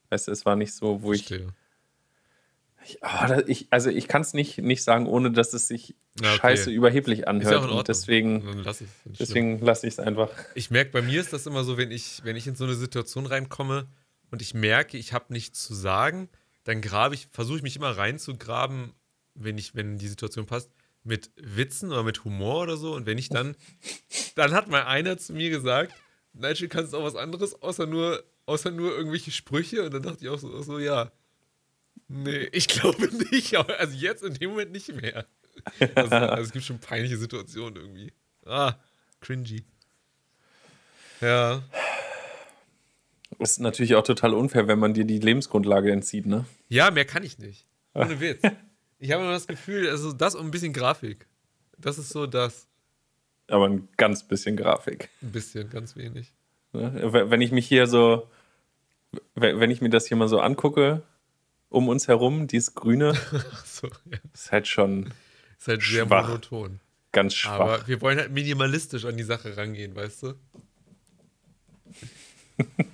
[0.08, 1.30] Weißt du, es war nicht so, wo ich.
[1.30, 6.30] ich, oh, ich also ich kann es nicht, nicht sagen, ohne dass es sich ja,
[6.30, 6.38] okay.
[6.40, 7.70] scheiße überheblich anhört.
[7.70, 10.30] Ja und deswegen lasse deswegen lasse ich es einfach.
[10.54, 12.74] Ich merke, bei mir ist das immer so, wenn ich, wenn ich in so eine
[12.74, 13.86] Situation reinkomme
[14.30, 16.28] und ich merke, ich habe nichts zu sagen,
[16.64, 18.92] dann grabe ich, versuche ich mich immer reinzugraben,
[19.34, 20.70] wenn ich, wenn die Situation passt
[21.04, 22.94] mit Witzen oder mit Humor oder so.
[22.94, 23.54] Und wenn ich dann,
[24.34, 25.92] dann hat mal einer zu mir gesagt,
[26.32, 29.84] Nigel, kannst du auch was anderes, außer nur, außer nur irgendwelche Sprüche?
[29.84, 31.12] Und dann dachte ich auch so, so ja.
[32.08, 33.56] Nee, ich glaube nicht.
[33.56, 35.26] Also jetzt in dem Moment nicht mehr.
[35.94, 38.12] Also, also es gibt schon peinliche Situationen irgendwie.
[38.44, 38.74] Ah,
[39.20, 39.64] cringy.
[41.20, 41.62] Ja.
[43.38, 46.46] Ist natürlich auch total unfair, wenn man dir die Lebensgrundlage entzieht, ne?
[46.68, 47.66] Ja, mehr kann ich nicht.
[47.94, 48.42] Ohne Witz.
[48.98, 51.26] Ich habe immer das Gefühl, also das und ein bisschen Grafik.
[51.78, 52.66] Das ist so das.
[53.48, 55.10] Aber ein ganz bisschen Grafik.
[55.22, 56.32] Ein bisschen, ganz wenig.
[56.72, 58.28] Wenn ich mich hier so,
[59.34, 61.02] wenn ich mir das hier mal so angucke,
[61.68, 63.14] um uns herum, dieses Grüne,
[63.64, 64.18] so, ja.
[64.32, 65.12] ist halt schon.
[65.58, 66.28] Ist halt sehr schwach.
[66.28, 66.80] monoton.
[67.12, 67.52] Ganz schwach.
[67.52, 70.34] Aber wir wollen halt minimalistisch an die Sache rangehen, weißt du?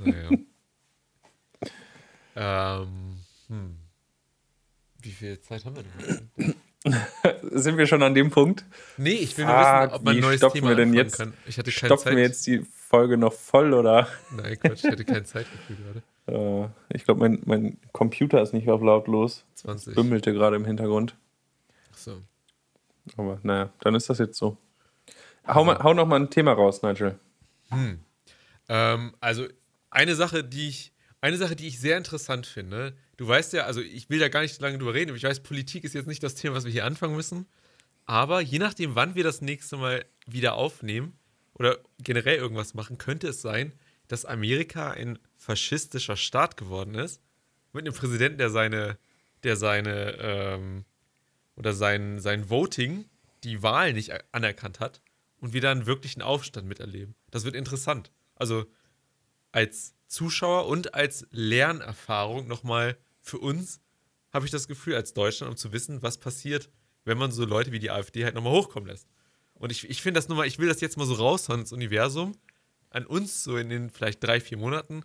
[0.04, 0.30] Naja.
[2.36, 3.16] ähm,
[3.48, 3.76] hm.
[5.00, 6.54] Wie viel Zeit haben wir denn?
[7.52, 8.64] Sind wir schon an dem Punkt?
[8.96, 11.34] Nee, ich will nur wissen, ob man ein neues Thema wir denn jetzt, kann.
[11.46, 12.16] Ich hatte keine stopfen Zeit.
[12.16, 14.08] wir jetzt die Folge noch voll, oder?
[14.30, 16.02] Nein, Quatsch, ich hatte kein Zeitgefühl gerade.
[16.24, 19.44] Äh, ich glaube, mein, mein Computer ist nicht auf lautlos.
[19.54, 19.96] 20.
[19.96, 21.16] Bümmelte gerade im Hintergrund.
[21.92, 22.22] Ach so.
[23.16, 24.56] Aber naja, dann ist das jetzt so.
[25.48, 27.18] Hau, mal, hau noch mal ein Thema raus, Nigel.
[27.70, 27.98] Hm.
[28.72, 29.46] Ähm, also,
[29.90, 33.82] eine Sache, die ich, eine Sache, die ich sehr interessant finde, du weißt ja, also
[33.82, 36.22] ich will da gar nicht lange drüber reden, aber ich weiß, Politik ist jetzt nicht
[36.22, 37.46] das Thema, was wir hier anfangen müssen.
[38.06, 41.18] Aber je nachdem, wann wir das nächste Mal wieder aufnehmen
[41.52, 43.74] oder generell irgendwas machen, könnte es sein,
[44.08, 47.20] dass Amerika ein faschistischer Staat geworden ist.
[47.74, 48.96] Mit einem Präsidenten, der seine,
[49.44, 50.84] der seine, ähm,
[51.56, 53.04] oder sein, sein Voting,
[53.44, 55.02] die Wahl nicht anerkannt hat
[55.40, 57.14] und wir dann wirklich einen Aufstand miterleben.
[57.30, 58.10] Das wird interessant.
[58.34, 58.66] Also
[59.52, 63.80] als Zuschauer und als Lernerfahrung nochmal für uns,
[64.32, 66.70] habe ich das Gefühl, als Deutschland, um zu wissen, was passiert,
[67.04, 69.06] wenn man so Leute wie die AfD halt nochmal hochkommen lässt.
[69.54, 72.32] Und ich, ich finde das nochmal, ich will das jetzt mal so raushauen ins Universum,
[72.90, 75.04] an uns so in den vielleicht drei, vier Monaten.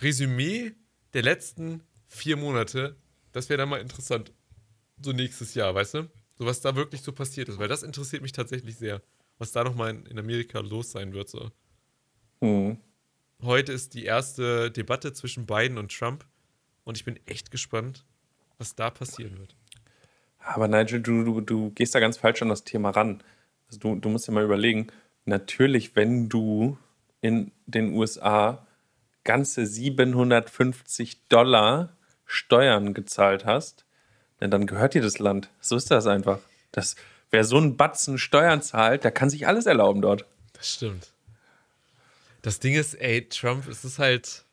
[0.00, 0.72] Resümee
[1.12, 2.96] der letzten vier Monate,
[3.32, 4.32] das wäre dann mal interessant.
[5.02, 6.10] So nächstes Jahr, weißt du?
[6.36, 9.02] So was da wirklich so passiert ist, weil das interessiert mich tatsächlich sehr.
[9.38, 11.50] Was da nochmal in, in Amerika los sein wird, so.
[12.40, 12.78] Mhm.
[13.42, 16.24] Heute ist die erste Debatte zwischen Biden und Trump
[16.84, 18.04] und ich bin echt gespannt,
[18.58, 19.56] was da passieren wird.
[20.38, 23.22] Aber Nigel, du, du, du gehst da ganz falsch an das Thema ran.
[23.66, 24.88] Also du, du musst dir mal überlegen,
[25.24, 26.78] natürlich, wenn du
[27.20, 28.66] in den USA
[29.24, 33.84] ganze 750 Dollar Steuern gezahlt hast,
[34.38, 35.48] dann gehört dir das Land.
[35.60, 36.38] So ist das einfach.
[36.72, 36.96] Das,
[37.34, 40.24] wer so einen Batzen Steuern zahlt, der kann sich alles erlauben dort.
[40.54, 41.12] Das stimmt.
[42.40, 44.44] Das Ding ist, ey, Trump, es ist halt.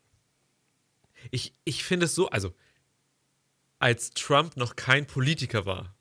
[1.30, 2.52] Ich, ich finde es so, also,
[3.78, 5.94] als Trump noch kein Politiker war,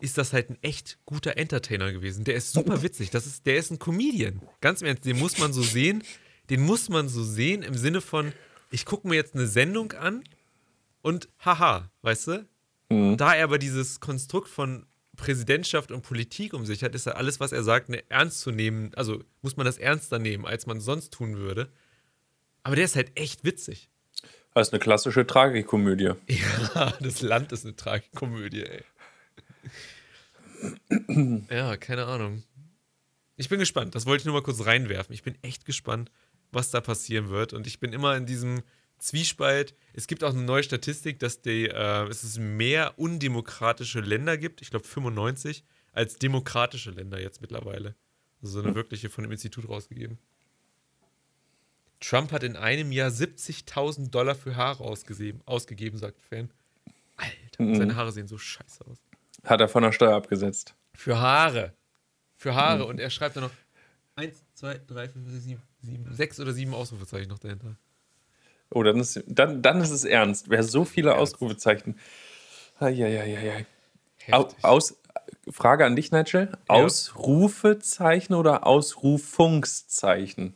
[0.00, 2.24] ist das halt ein echt guter Entertainer gewesen.
[2.24, 3.10] Der ist super witzig.
[3.10, 4.40] Das ist, der ist ein Comedian.
[4.60, 6.04] Ganz im Ernst, den muss man so sehen.
[6.50, 8.32] Den muss man so sehen im Sinne von,
[8.70, 10.22] ich gucke mir jetzt eine Sendung an
[11.02, 12.48] und haha, weißt du?
[12.90, 13.16] Mhm.
[13.16, 14.86] Da er aber dieses Konstrukt von
[15.16, 18.50] Präsidentschaft und Politik um sich hat, ist ja alles, was er sagt, ne, ernst zu
[18.50, 18.92] nehmen.
[18.94, 21.68] Also muss man das ernster nehmen, als man sonst tun würde.
[22.62, 23.90] Aber der ist halt echt witzig.
[24.54, 26.12] Das ist eine klassische Tragikomödie.
[26.28, 28.84] Ja, das Land ist eine Tragikomödie, ey.
[31.50, 32.44] ja, keine Ahnung.
[33.36, 33.94] Ich bin gespannt.
[33.94, 35.12] Das wollte ich nur mal kurz reinwerfen.
[35.12, 36.10] Ich bin echt gespannt,
[36.52, 37.52] was da passieren wird.
[37.52, 38.62] Und ich bin immer in diesem
[39.04, 39.74] Zwiespalt.
[39.92, 44.70] Es gibt auch eine neue Statistik, dass die, äh, es mehr undemokratische Länder gibt, ich
[44.70, 47.94] glaube 95, als demokratische Länder jetzt mittlerweile.
[48.40, 48.76] Also so eine hm.
[48.76, 50.18] wirkliche von dem Institut rausgegeben.
[52.00, 56.50] Trump hat in einem Jahr 70.000 Dollar für Haare ausgegeben, ausgegeben sagt Fan.
[57.16, 57.74] Alter, mhm.
[57.76, 58.98] seine Haare sehen so scheiße aus.
[59.44, 60.74] Hat er von der Steuer abgesetzt.
[60.94, 61.74] Für Haare.
[62.36, 62.84] Für Haare.
[62.84, 62.90] Mhm.
[62.90, 63.52] Und er schreibt dann noch
[64.16, 67.76] 1, 2, 3, 5, 6, 7, 7, 6 oder 7 Ausrufezeichen noch dahinter.
[68.70, 70.50] Oh, dann ist, dann, dann ist es ernst.
[70.50, 71.34] Wer so viele ernst.
[71.34, 71.98] Ausrufezeichen.
[72.78, 73.66] Eieieiei.
[74.62, 74.96] Aus,
[75.50, 76.50] Frage an dich, Nigel.
[76.52, 76.74] Ja.
[76.74, 80.54] Ausrufezeichen oder Ausrufungszeichen?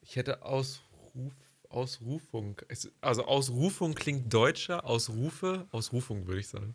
[0.00, 1.34] Ich hätte Ausruf,
[1.68, 2.60] Ausrufung.
[3.00, 6.74] Also Ausrufung klingt deutscher, Ausrufe, Ausrufung würde ich sagen.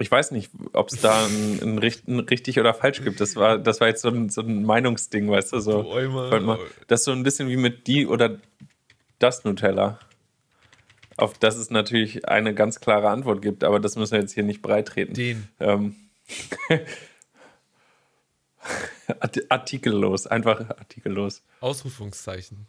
[0.00, 3.20] Ich weiß nicht, ob es da ein, ein, ein, richtig oder falsch gibt.
[3.20, 5.60] Das war, das war jetzt so ein, so ein Meinungsding, weißt du?
[5.60, 5.82] So,
[6.40, 8.38] du mal, das ist so ein bisschen wie mit die oder
[9.18, 9.98] das Nutella.
[11.16, 14.44] Auf das es natürlich eine ganz klare Antwort gibt, aber das müssen wir jetzt hier
[14.44, 15.14] nicht breitreten.
[15.14, 15.48] Den.
[15.58, 15.96] Ähm,
[19.48, 21.42] artikellos, einfach artikellos.
[21.60, 22.66] Ausrufungszeichen.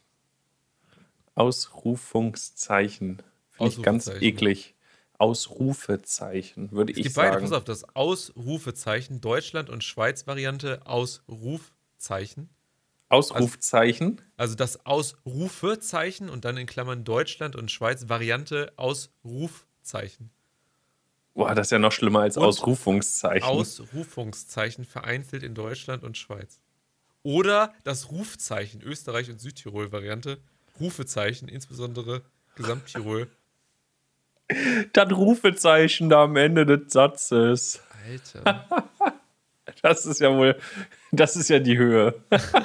[1.35, 3.21] Ausrufungszeichen.
[3.51, 4.73] Finde ich ganz eklig.
[5.19, 7.33] Ausrufezeichen, würde ich sagen.
[7.33, 12.49] Beide, pass auf, das Ausrufezeichen, Deutschland und Schweiz Variante Ausrufzeichen.
[13.09, 14.21] Ausrufzeichen?
[14.37, 20.31] Also, also das Ausrufezeichen und dann in Klammern Deutschland und Schweiz Variante Ausrufzeichen.
[21.33, 23.47] Boah, das ist ja noch schlimmer als und Ausrufungszeichen.
[23.47, 26.59] Ausrufungszeichen vereinzelt in Deutschland und Schweiz.
[27.23, 30.39] Oder das Rufzeichen, Österreich und Südtirol Variante.
[30.79, 32.21] Rufezeichen, insbesondere
[32.55, 33.29] Gesamttirol
[34.93, 37.81] das Rufezeichen da am Ende des Satzes.
[38.07, 38.65] Alter.
[39.81, 40.59] Das ist ja wohl,
[41.11, 42.21] das ist ja die Höhe.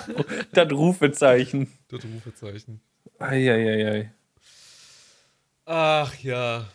[0.53, 1.71] das Rufezeichen.
[1.89, 2.81] Das Rufezeichen.
[3.19, 4.11] Eieiei.
[5.65, 6.69] Ach ja.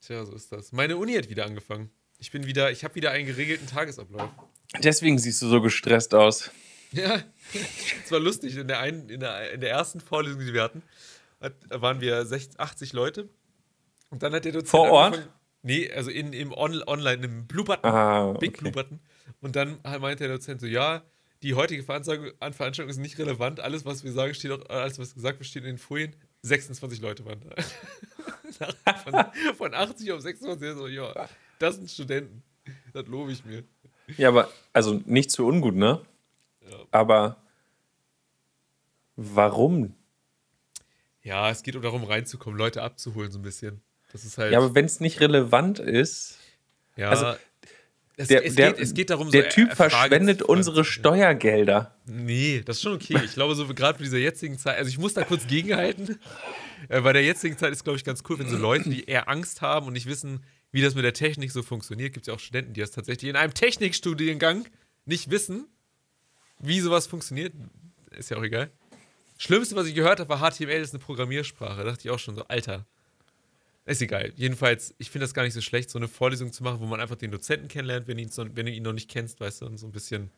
[0.00, 0.72] Tja, so ist das.
[0.72, 1.90] Meine Uni hat wieder angefangen.
[2.18, 4.28] Ich bin wieder, ich habe wieder einen geregelten Tagesablauf.
[4.82, 6.50] Deswegen siehst du so gestresst aus.
[6.92, 7.22] Ja,
[8.04, 8.56] es war lustig.
[8.56, 10.82] In der, einen, in, der, in der ersten Vorlesung, die wir hatten,
[11.68, 13.28] waren wir 60, 80 Leute
[14.14, 14.68] und dann hat der Dozent.
[14.68, 15.28] Vor Ort?
[15.62, 17.84] Nee, also in, im On Online, im Blue Button.
[17.90, 18.38] Ah, okay.
[18.38, 19.00] Big Blue Button.
[19.40, 21.02] Und dann meinte der Dozent so: Ja,
[21.42, 23.58] die heutige Veranstaltung, ist nicht relevant.
[23.58, 26.14] Alles, was wir sagen, steht auch, alles, was gesagt wird, steht in den Folien.
[26.42, 28.74] 26 Leute waren da.
[29.02, 32.44] von, von 80 auf 26, so, ja, das sind Studenten.
[32.92, 33.64] Das lobe ich mir.
[34.16, 36.02] Ja, aber, also nicht zu ungut, ne?
[36.70, 36.76] Ja.
[36.92, 37.36] Aber
[39.16, 39.92] warum?
[41.22, 43.82] Ja, es geht darum, reinzukommen, Leute abzuholen, so ein bisschen.
[44.14, 44.52] Das ist halt.
[44.52, 46.38] Ja, aber wenn es nicht relevant ist.
[46.96, 47.10] Ja.
[47.10, 47.34] Also,
[48.16, 51.96] es, der, es, der, geht, es geht darum, der so Typ verschwendet unsere Steuergelder.
[52.06, 53.20] Nee, das ist schon okay.
[53.24, 56.18] Ich glaube, so gerade für diese jetzigen Zeit, also ich muss da kurz gegenhalten.
[56.90, 59.30] Äh, bei der jetzigen Zeit ist, glaube ich, ganz cool, wenn so Leute, die eher
[59.30, 62.34] Angst haben und nicht wissen, wie das mit der Technik so funktioniert, gibt es ja
[62.34, 64.66] auch Studenten, die das tatsächlich in einem Technikstudiengang
[65.06, 65.66] nicht wissen,
[66.58, 67.54] wie sowas funktioniert.
[68.10, 68.70] Ist ja auch egal.
[69.38, 71.78] Schlimmste, was ich gehört habe, war HTML ist eine Programmiersprache.
[71.78, 72.84] Da dachte ich auch schon so, Alter,
[73.86, 74.32] ist egal.
[74.36, 77.00] Jedenfalls, ich finde das gar nicht so schlecht, so eine Vorlesung zu machen, wo man
[77.00, 79.78] einfach den Dozenten kennenlernt, wenn, ihn, wenn du ihn noch nicht kennst, weißt du, und
[79.78, 80.30] so ein bisschen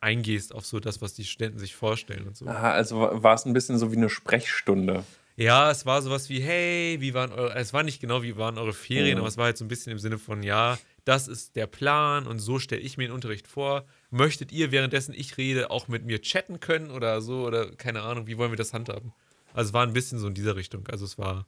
[0.00, 2.46] eingehst auf so das, was die Studenten sich vorstellen und so.
[2.46, 5.04] Aha, also war es ein bisschen so wie eine Sprechstunde.
[5.36, 8.58] Ja, es war sowas wie, hey, wie waren eure, es war nicht genau, wie waren
[8.58, 9.20] eure Ferien, mhm.
[9.20, 12.26] aber es war halt so ein bisschen im Sinne von, ja, das ist der Plan
[12.26, 13.84] und so stelle ich mir den Unterricht vor.
[14.10, 18.26] Möchtet ihr, währenddessen ich rede, auch mit mir chatten können oder so oder keine Ahnung,
[18.26, 19.12] wie wollen wir das handhaben?
[19.54, 21.46] Also es war ein bisschen so in dieser Richtung, also es war,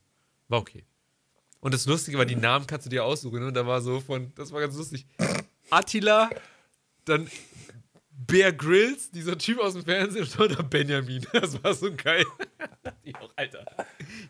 [0.49, 0.85] war okay.
[1.63, 3.39] Und das Lustige war, die Namen kannst du dir aussuchen.
[3.39, 3.47] Ne?
[3.47, 5.07] Und da war so von, das war ganz lustig.
[5.71, 6.29] Attila,
[7.05, 7.31] dann
[8.11, 11.25] Bear Grylls, dieser Typ aus dem Fernsehen, und dann Benjamin.
[11.33, 12.25] Das war so geil.
[13.05, 13.65] ich auch, Alter,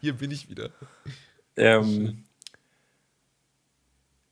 [0.02, 0.72] hier bin ich wieder.
[1.56, 2.24] Ähm,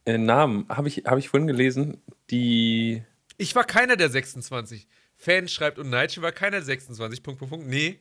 [0.05, 3.03] äh, Namen habe ich, hab ich vorhin gelesen, die.
[3.39, 4.87] Ich war keiner der 26.
[5.17, 7.23] Fan schreibt und Nigel war keiner der 26.
[7.23, 7.67] Punkt, Punkt, Punkt.
[7.67, 7.99] Nee,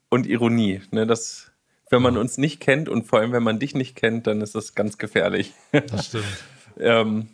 [0.08, 0.82] und Ironie.
[0.90, 1.50] Ne, das,
[1.90, 4.54] wenn man uns nicht kennt und vor allem, wenn man dich nicht kennt, dann ist
[4.54, 5.52] das ganz gefährlich.
[5.72, 6.24] Das stimmt.
[6.78, 7.28] ähm,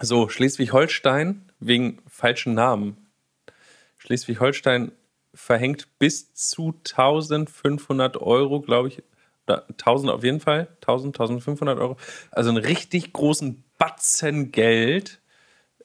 [0.00, 3.08] so, Schleswig-Holstein wegen falschen Namen.
[3.98, 4.92] Schleswig-Holstein
[5.38, 9.02] verhängt bis zu 1500 Euro, glaube ich,
[9.46, 11.96] oder 1000 auf jeden Fall, 1000, 1500 Euro.
[12.30, 15.20] Also einen richtig großen Batzen Geld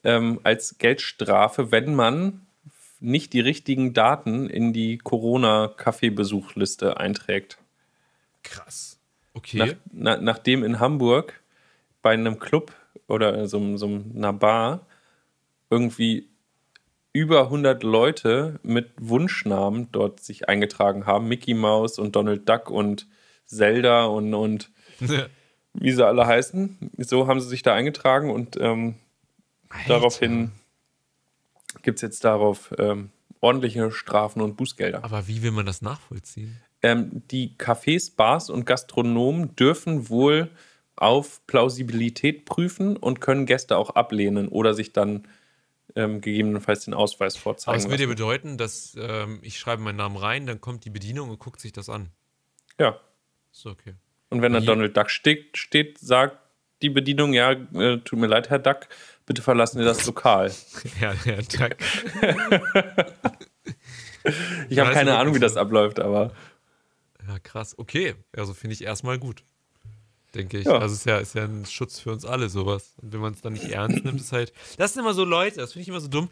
[0.02, 2.46] ähm, als Geldstrafe, wenn man
[3.00, 7.58] nicht die richtigen Daten in die Corona-Kaffeebesuchliste einträgt.
[8.42, 8.98] Krass.
[9.34, 9.58] Okay.
[9.58, 11.40] Nach, na, nachdem in Hamburg
[12.02, 12.72] bei einem Club
[13.06, 14.86] oder so, so einer Bar
[15.70, 16.28] irgendwie
[17.14, 21.28] über 100 Leute mit Wunschnamen dort sich eingetragen haben.
[21.28, 23.06] Mickey Mouse und Donald Duck und
[23.46, 24.70] Zelda und, und
[25.74, 26.90] wie sie alle heißen.
[26.98, 28.96] So haben sie sich da eingetragen und ähm,
[29.86, 30.50] daraufhin
[31.82, 33.10] gibt es jetzt darauf ähm,
[33.40, 35.04] ordentliche Strafen und Bußgelder.
[35.04, 36.60] Aber wie will man das nachvollziehen?
[36.82, 40.50] Ähm, die Cafés, Bars und Gastronomen dürfen wohl
[40.96, 45.28] auf Plausibilität prüfen und können Gäste auch ablehnen oder sich dann
[45.96, 47.74] ähm, gegebenenfalls den Ausweis vorzeigen.
[47.74, 50.90] Aber das würde ja bedeuten, dass ähm, ich schreibe meinen Namen rein, dann kommt die
[50.90, 52.10] Bedienung und guckt sich das an.
[52.78, 52.98] Ja.
[53.52, 53.94] Ist okay.
[54.30, 56.38] Und wenn da Donald Duck steht, steht, sagt
[56.82, 58.88] die Bedienung, ja, äh, tut mir leid, Herr Duck,
[59.26, 60.50] bitte verlassen Sie das Lokal.
[61.00, 61.76] ja, Herr Duck.
[64.68, 66.32] ich habe keine Ahnung, wie das abläuft, aber.
[67.28, 67.78] Ja, krass.
[67.78, 69.44] Okay, also finde ich erstmal gut
[70.34, 70.66] denke ich.
[70.66, 70.78] Ja.
[70.78, 72.94] Also es ist ja, ist ja ein Schutz für uns alle, sowas.
[73.00, 74.52] Und wenn man es dann nicht ernst nimmt, ist halt.
[74.78, 76.28] Das sind immer so Leute, das finde ich immer so dumm.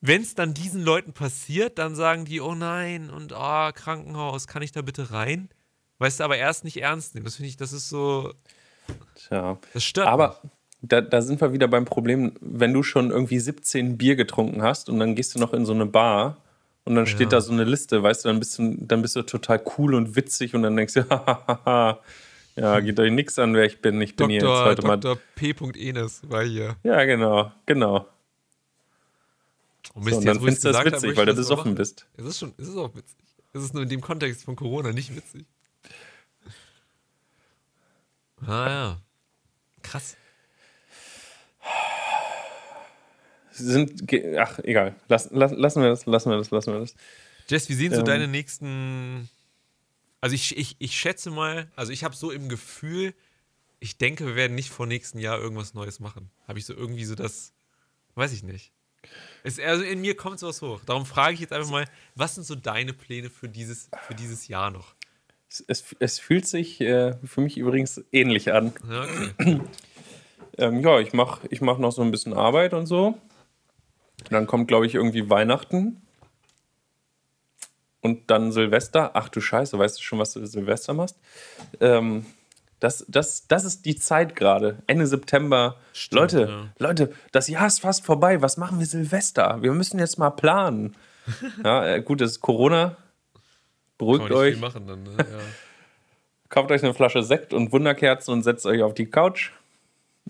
[0.00, 4.62] Wenn es dann diesen Leuten passiert, dann sagen die, oh nein, und oh, Krankenhaus, kann
[4.62, 5.48] ich da bitte rein?
[5.98, 7.24] Weißt du, aber erst nicht ernst nehmen.
[7.24, 8.32] Das finde ich, das ist so.
[9.14, 9.58] Tja.
[9.72, 10.06] Das stört.
[10.06, 10.40] Aber
[10.82, 14.88] da, da sind wir wieder beim Problem, wenn du schon irgendwie 17 Bier getrunken hast
[14.88, 16.36] und dann gehst du noch in so eine Bar
[16.84, 17.38] und dann steht ja.
[17.38, 20.14] da so eine Liste, weißt du, dann bist du, dann bist du total cool und
[20.16, 22.00] witzig und dann denkst du, hahaha,
[22.56, 24.00] ja, geht euch nichts an, wer ich bin.
[24.00, 24.40] Ich bin Dr.
[24.40, 25.14] hier jetzt heute Dr.
[25.14, 25.20] mal.
[25.34, 25.88] P.
[25.88, 26.76] Enes war hier.
[26.82, 28.08] Ja, genau, genau.
[29.94, 32.06] Und, Mist, so, und dann findest du das witzig, habe, weil du besoffen bist.
[32.16, 33.16] Es ist schon, es ist auch witzig.
[33.52, 35.46] Es ist nur in dem Kontext von Corona nicht witzig.
[38.46, 39.00] Ah ja.
[39.82, 40.16] Krass.
[43.52, 44.02] Sind,
[44.38, 44.94] ach, egal.
[45.08, 46.94] Lass, lass, lassen wir das, lassen wir das, lassen wir das.
[47.48, 49.30] Jess, wie sehen ähm, so deine nächsten
[50.20, 53.14] also ich, ich, ich schätze mal, also ich habe so im Gefühl,
[53.78, 56.30] ich denke, wir werden nicht vor nächsten Jahr irgendwas Neues machen.
[56.48, 57.52] Habe ich so irgendwie so das,
[58.14, 58.72] weiß ich nicht.
[59.44, 60.80] Es, also in mir kommt sowas hoch.
[60.84, 64.48] Darum frage ich jetzt einfach mal, was sind so deine Pläne für dieses, für dieses
[64.48, 64.94] Jahr noch?
[65.48, 68.72] Es, es, es fühlt sich äh, für mich übrigens ähnlich an.
[68.88, 69.60] Ja, okay.
[70.58, 73.20] ähm, ja ich mache ich mach noch so ein bisschen Arbeit und so.
[74.30, 76.02] Dann kommt, glaube ich, irgendwie Weihnachten
[78.00, 79.10] und dann Silvester.
[79.14, 81.16] Ach du Scheiße, weißt du schon, was du Silvester machst?
[81.80, 82.26] Ähm,
[82.80, 84.82] das, das, das ist die Zeit gerade.
[84.86, 85.76] Ende September.
[85.92, 86.68] Stimmt, Leute, ja.
[86.78, 88.42] Leute, das Jahr ist fast vorbei.
[88.42, 89.62] Was machen wir Silvester?
[89.62, 90.94] Wir müssen jetzt mal planen.
[91.64, 92.96] ja, äh, gut, es ist Corona.
[93.98, 94.60] Beruhigt euch.
[94.60, 95.16] Dann, ne?
[95.18, 95.24] ja.
[96.48, 99.50] Kauft euch eine Flasche Sekt und Wunderkerzen und setzt euch auf die Couch.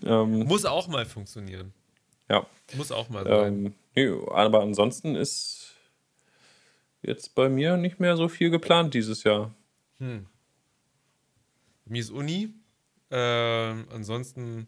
[0.03, 1.73] Ähm, Muss auch mal funktionieren.
[2.29, 2.45] Ja.
[2.75, 3.75] Muss auch mal sein.
[3.95, 5.56] Ähm, aber ansonsten ist
[7.07, 9.55] jetzt bei mir nicht mehr so viel geplant dieses Jahr.
[9.99, 10.27] Hm.
[11.85, 12.53] Mir ist Uni.
[13.09, 14.67] Ähm, ansonsten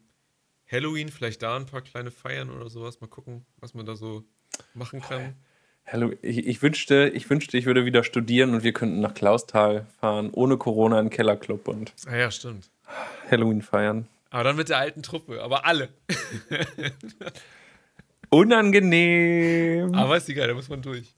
[0.71, 3.01] Halloween, vielleicht da ein paar kleine Feiern oder sowas.
[3.01, 4.23] Mal gucken, was man da so
[4.73, 5.35] machen kann.
[5.85, 9.87] Hallo, ich, ich, wünschte, ich wünschte, ich würde wieder studieren und wir könnten nach Klausthal
[9.99, 12.69] fahren, ohne Corona in den Kellerclub und ah ja, stimmt.
[13.29, 14.07] Halloween feiern.
[14.29, 15.89] Aber dann mit der alten Truppe, aber alle.
[18.29, 19.95] Unangenehm.
[19.95, 21.15] Aber ist egal, da muss man durch.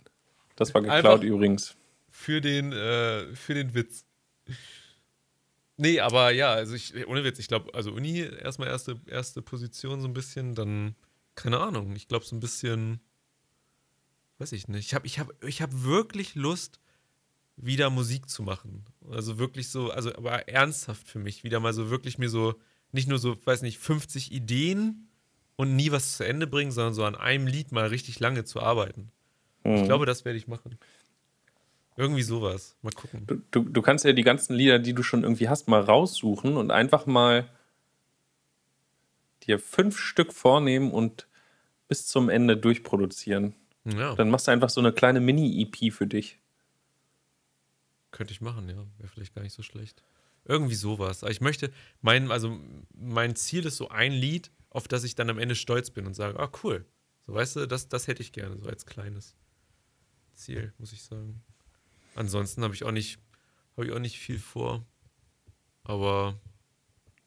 [0.62, 1.76] Das war geklaut Einfach übrigens.
[2.12, 4.06] Für den, äh, für den Witz.
[5.78, 10.02] Nee, aber ja, also ich, ohne Witz, ich glaube, also Uni erstmal erste, erste Position
[10.02, 10.94] so ein bisschen, dann,
[11.34, 13.00] keine Ahnung, ich glaube so ein bisschen,
[14.38, 14.86] weiß ich nicht.
[14.86, 16.80] Ich habe ich hab, ich hab wirklich Lust,
[17.56, 18.86] wieder Musik zu machen.
[19.10, 22.54] Also wirklich so, also aber ernsthaft für mich, wieder mal so wirklich mir so,
[22.92, 25.10] nicht nur so, weiß nicht, 50 Ideen
[25.56, 28.60] und nie was zu Ende bringen, sondern so an einem Lied mal richtig lange zu
[28.60, 29.12] arbeiten.
[29.64, 29.76] Mhm.
[29.76, 30.78] Ich glaube, das werde ich machen.
[31.98, 32.76] Irgendwie sowas.
[32.82, 33.26] Mal gucken.
[33.28, 36.58] Du, du, du kannst ja die ganzen Lieder, die du schon irgendwie hast, mal raussuchen
[36.58, 37.48] und einfach mal
[39.44, 41.28] dir fünf Stück vornehmen und
[41.88, 43.54] bis zum Ende durchproduzieren.
[43.84, 44.16] Ja.
[44.16, 46.40] Dann machst du einfach so eine kleine Mini-EP für dich.
[48.12, 48.86] Könnte ich machen, ja.
[48.98, 50.04] Wäre vielleicht gar nicht so schlecht.
[50.46, 51.24] Irgendwie sowas.
[51.24, 52.58] Ich möchte, mein, also
[52.94, 56.16] mein Ziel ist so ein Lied auf das ich dann am Ende stolz bin und
[56.16, 56.86] sage, ah, cool.
[57.28, 59.36] So, weißt du, das, das hätte ich gerne, so als kleines
[60.42, 61.42] Ziel, muss ich sagen.
[62.16, 63.20] Ansonsten habe ich auch nicht,
[63.78, 64.86] habe ich auch nicht viel vor.
[65.84, 66.40] Aber.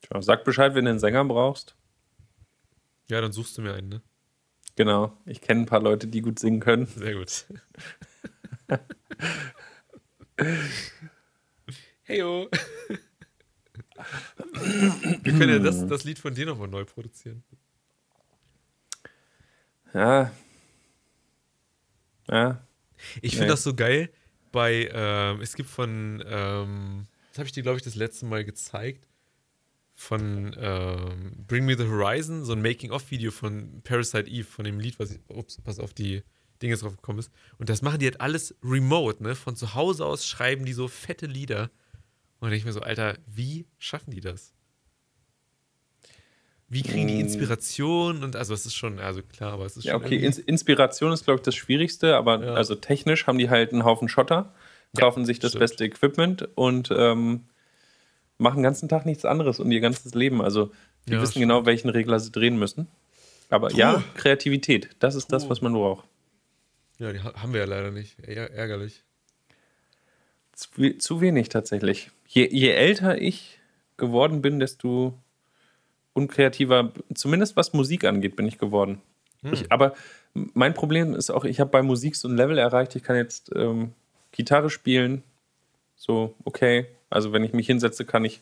[0.02, 1.76] Tja, sag Bescheid, wenn du einen Sänger brauchst.
[3.08, 4.02] Ja, dann suchst du mir einen, ne?
[4.76, 5.16] Genau.
[5.24, 6.86] Ich kenne ein paar Leute, die gut singen können.
[6.86, 7.46] Sehr gut.
[12.06, 12.50] Heyo.
[15.22, 17.44] Wir können ja das, das Lied von dir nochmal neu produzieren.
[19.92, 20.32] Ja.
[22.28, 22.66] Ja.
[23.22, 23.50] Ich finde nee.
[23.50, 24.10] das so geil
[24.52, 28.44] bei, ähm, es gibt von, ähm, das habe ich dir, glaube ich, das letzte Mal
[28.44, 29.08] gezeigt,
[29.94, 34.98] von ähm, Bring Me the Horizon, so ein Making-of-Video von Parasite Eve, von dem Lied,
[34.98, 36.22] was ich, ups, pass auf die
[36.62, 37.30] Dinge drauf gekommen ist.
[37.58, 39.34] Und das machen die halt alles remote, ne?
[39.34, 41.70] Von zu Hause aus schreiben die so fette Lieder.
[42.40, 44.54] Und ich mir so, Alter, wie schaffen die das?
[46.68, 47.20] Wie kriegen die hm.
[47.20, 48.24] Inspiration?
[48.24, 50.02] Und also, es ist schon, also klar, aber es ist ja, schon.
[50.02, 52.54] Ja, okay, Ins Inspiration ist, glaube ich, das Schwierigste, aber ja.
[52.54, 54.52] also technisch haben die halt einen Haufen Schotter,
[54.96, 55.60] kaufen ja, sich das stimmt.
[55.60, 57.44] beste Equipment und ähm,
[58.38, 60.40] machen den ganzen Tag nichts anderes und ihr ganzes Leben.
[60.40, 60.72] Also,
[61.06, 61.44] die ja, wissen stimmt.
[61.44, 62.88] genau, welchen Regler sie drehen müssen.
[63.50, 63.76] Aber Puh.
[63.76, 65.32] ja, Kreativität, das ist Puh.
[65.32, 66.06] das, was man braucht.
[66.98, 68.16] Ja, die haben wir ja leider nicht.
[68.26, 69.02] Eher ärgerlich.
[70.52, 72.10] Zu, zu wenig tatsächlich.
[72.28, 73.58] Je, je älter ich
[73.96, 75.18] geworden bin, desto
[76.14, 79.02] unkreativer, zumindest was Musik angeht, bin ich geworden.
[79.42, 79.52] Hm.
[79.52, 79.94] Ich, aber
[80.32, 83.50] mein Problem ist auch, ich habe bei Musik so ein Level erreicht, ich kann jetzt
[83.54, 83.92] ähm,
[84.32, 85.22] Gitarre spielen,
[85.96, 86.86] so okay.
[87.10, 88.40] Also wenn ich mich hinsetze, kann ich,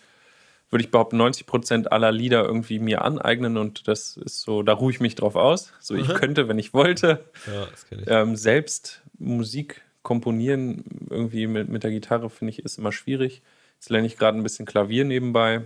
[0.71, 4.73] würde ich behaupten, 90 Prozent aller Lieder irgendwie mir aneignen und das ist so, da
[4.73, 5.75] ruhe ich mich drauf aus.
[5.81, 8.07] So ich könnte, wenn ich wollte, ja, ich.
[8.07, 13.43] Ähm, selbst Musik komponieren irgendwie mit, mit der Gitarre finde ich ist immer schwierig.
[13.75, 15.63] Jetzt lerne ich gerade ein bisschen Klavier nebenbei.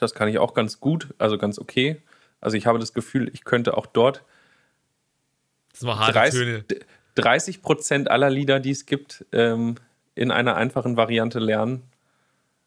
[0.00, 2.00] Das kann ich auch ganz gut, also ganz okay.
[2.40, 4.24] Also ich habe das Gefühl, ich könnte auch dort
[5.72, 6.64] das war harte 30, Töne.
[7.14, 9.76] 30 Prozent aller Lieder, die es gibt, ähm,
[10.14, 11.82] in einer einfachen Variante lernen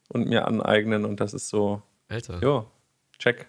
[0.10, 1.06] und mir aneignen.
[1.06, 1.82] Und das ist so.
[2.08, 2.40] Alter.
[2.42, 2.66] Ja,
[3.20, 3.48] check.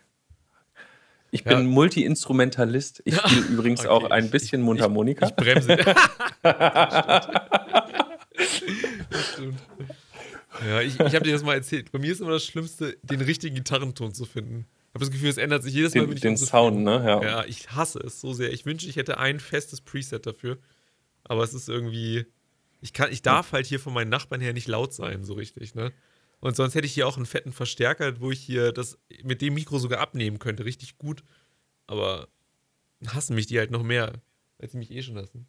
[1.31, 1.65] Ich bin ja.
[1.65, 3.03] Multi-Instrumentalist.
[3.05, 3.47] Ich spiele ja.
[3.51, 3.89] übrigens okay.
[3.89, 5.27] auch ein bisschen ich, Mundharmonika.
[5.27, 5.77] Ich, ich bremse.
[6.43, 7.29] das
[9.33, 9.61] stimmt.
[10.67, 11.93] Ja, ich, ich habe dir das mal erzählt.
[11.93, 14.67] Bei mir ist immer das Schlimmste, den richtigen Gitarrenton zu finden.
[14.89, 17.03] Ich habe das Gefühl, es ändert sich jedes Mal, den, wenn ich Den Sound, ne?
[17.05, 17.23] Ja.
[17.23, 18.53] ja, ich hasse es so sehr.
[18.53, 20.59] Ich wünsche, ich hätte ein festes Preset dafür.
[21.25, 22.27] Aber es ist irgendwie.
[22.81, 25.75] Ich, kann, ich darf halt hier von meinen Nachbarn her nicht laut sein, so richtig,
[25.75, 25.93] ne?
[26.41, 29.55] Und sonst hätte ich hier auch einen fetten Verstärker, wo ich hier das mit dem
[29.55, 30.67] Mikro sogar abnehmen könnte.
[30.67, 31.25] Richtig gut.
[31.87, 32.29] Aber
[33.07, 34.13] hassen mich die halt noch mehr,
[34.59, 35.47] als sie mich eh schon hassen.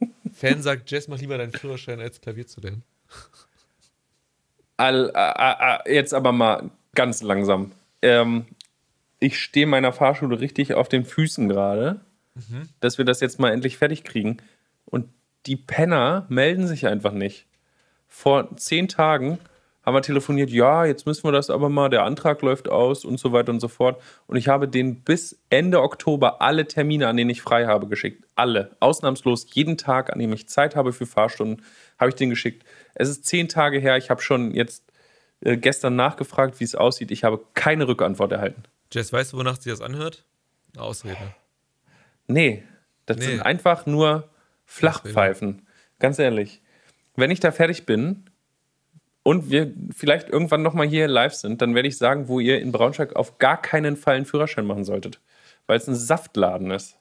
[0.32, 2.84] Fan sagt, Jess, mach lieber deinen Führerschein, als Klavier zu lernen.
[4.76, 7.72] All, äh, äh, jetzt aber mal ganz langsam.
[8.02, 8.46] Ähm,
[9.18, 12.00] ich stehe meiner Fahrschule richtig auf den Füßen gerade,
[12.34, 12.68] mhm.
[12.80, 14.38] dass wir das jetzt mal endlich fertig kriegen.
[14.84, 15.08] Und
[15.46, 17.46] die Penner melden sich einfach nicht.
[18.06, 19.38] Vor zehn Tagen
[19.88, 23.18] haben wir telefoniert, ja, jetzt müssen wir das aber mal, der Antrag läuft aus und
[23.18, 24.02] so weiter und so fort.
[24.26, 28.26] Und ich habe denen bis Ende Oktober alle Termine, an denen ich frei habe, geschickt.
[28.34, 28.76] Alle.
[28.80, 31.64] Ausnahmslos jeden Tag, an dem ich Zeit habe für Fahrstunden,
[31.98, 32.66] habe ich denen geschickt.
[32.94, 34.84] Es ist zehn Tage her, ich habe schon jetzt
[35.40, 37.10] äh, gestern nachgefragt, wie es aussieht.
[37.10, 38.64] Ich habe keine Rückantwort erhalten.
[38.92, 40.26] Jess, weißt du, wonach sich das anhört?
[40.74, 41.34] Eine Ausrede.
[42.26, 42.62] Nee,
[43.06, 43.24] das nee.
[43.24, 44.28] sind einfach nur
[44.66, 45.66] Flachpfeifen.
[45.98, 46.60] Ganz ehrlich.
[47.16, 48.28] Wenn ich da fertig bin
[49.22, 52.72] und wir vielleicht irgendwann nochmal hier live sind, dann werde ich sagen, wo ihr in
[52.72, 55.20] Braunschweig auf gar keinen Fall einen Führerschein machen solltet.
[55.66, 56.96] Weil es ein Saftladen ist.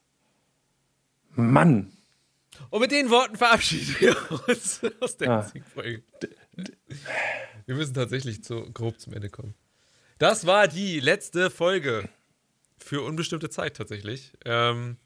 [1.36, 1.94] Mann.
[2.70, 4.16] Und mit den Worten verabschieden wir
[4.48, 5.52] uns aus der ah.
[5.74, 6.04] Folge.
[7.66, 9.54] Wir müssen tatsächlich zu, grob zum Ende kommen.
[10.18, 12.10] Das war die letzte Folge
[12.80, 14.34] für unbestimmte Zeit tatsächlich.
[14.46, 14.98] Ähm,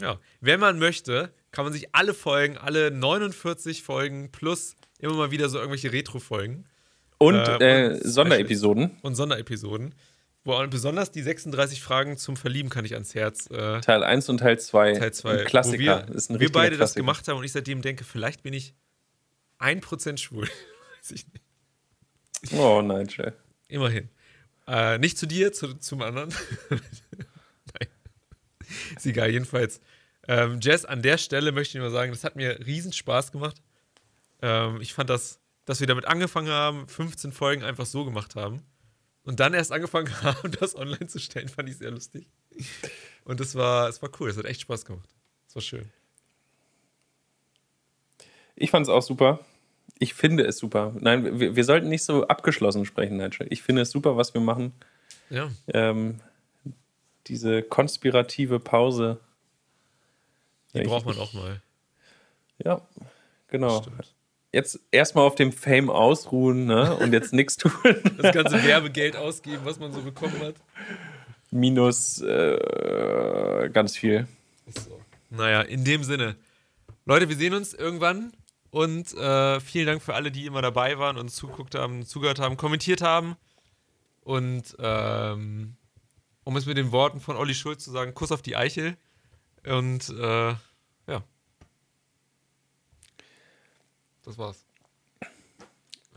[0.00, 5.30] ja, wenn man möchte, kann man sich alle Folgen, alle 49 Folgen plus immer mal
[5.30, 6.66] wieder so irgendwelche Retro-Folgen.
[7.18, 8.96] Und, äh, und Sonderepisoden.
[9.02, 9.94] Und Sonderepisoden.
[10.44, 13.50] Und besonders die 36 Fragen zum Verlieben kann ich ans Herz.
[13.50, 14.94] Äh, Teil 1 und Teil 2.
[14.94, 15.44] Teil 2.
[15.44, 16.04] Klassiker.
[16.06, 16.78] Wo wir, ist ein wir beide Klassiker.
[16.78, 18.74] das gemacht haben und ich seitdem denke, vielleicht bin ich
[19.58, 20.48] 1% schwul.
[21.00, 22.54] Weiß ich nicht.
[22.54, 23.32] Oh, nein, Jay.
[23.68, 24.08] Immerhin.
[24.66, 26.32] Äh, nicht zu dir, zu, zum anderen.
[26.70, 27.88] nein.
[28.96, 29.80] Ist egal, jedenfalls.
[30.28, 33.60] Ähm, Jess, an der Stelle möchte ich nur sagen, das hat mir riesen Spaß gemacht.
[34.42, 38.62] Ähm, ich fand das, dass wir damit angefangen haben, 15 Folgen einfach so gemacht haben
[39.24, 42.28] und dann erst angefangen haben, das online zu stellen, fand ich sehr lustig.
[43.24, 45.08] Und es war, es war cool, es hat echt Spaß gemacht.
[45.46, 45.90] Es war schön.
[48.56, 49.40] Ich fand es auch super.
[49.98, 50.94] Ich finde es super.
[50.98, 53.46] Nein, wir, wir sollten nicht so abgeschlossen sprechen, Nigel.
[53.50, 54.72] Ich finde es super, was wir machen.
[55.30, 55.50] Ja.
[55.68, 56.20] Ähm,
[57.26, 59.20] diese konspirative Pause.
[60.74, 61.62] Die braucht man auch mal.
[62.64, 62.80] Ja,
[63.48, 63.84] genau.
[64.52, 66.96] Jetzt erstmal auf dem Fame ausruhen ne?
[66.96, 67.72] und jetzt nichts tun.
[68.18, 70.54] Das ganze Werbegeld ausgeben, was man so bekommen hat.
[71.50, 74.26] Minus äh, ganz viel.
[74.66, 75.00] So.
[75.30, 76.36] Naja, in dem Sinne.
[77.04, 78.32] Leute, wir sehen uns irgendwann
[78.70, 82.56] und äh, vielen Dank für alle, die immer dabei waren und zuguckt haben, zugehört haben,
[82.56, 83.36] kommentiert haben.
[84.22, 85.76] Und ähm,
[86.44, 88.96] um es mit den Worten von Olli Schulz zu sagen, Kuss auf die Eichel.
[89.66, 90.54] Und äh,
[91.06, 91.22] ja.
[94.28, 94.66] Das war's.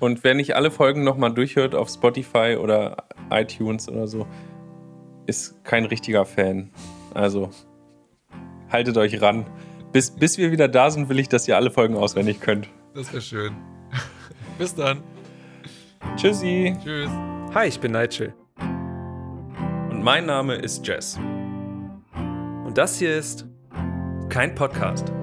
[0.02, 4.28] Und wer nicht alle Folgen nochmal durchhört auf Spotify oder iTunes oder so,
[5.28, 6.72] ist kein richtiger Fan.
[7.14, 7.52] Also
[8.70, 9.46] haltet euch ran.
[9.94, 12.68] Bis, bis wir wieder da sind, will ich, dass ihr alle Folgen auswendig könnt.
[12.94, 13.56] Das wäre schön.
[14.58, 15.02] bis dann.
[16.18, 16.76] Tschüssi.
[16.84, 17.10] Tschüss.
[17.54, 18.34] Hi, ich bin Nigel.
[19.90, 21.18] Und mein Name ist Jess.
[22.18, 23.46] Und das hier ist
[24.28, 25.14] kein Podcast.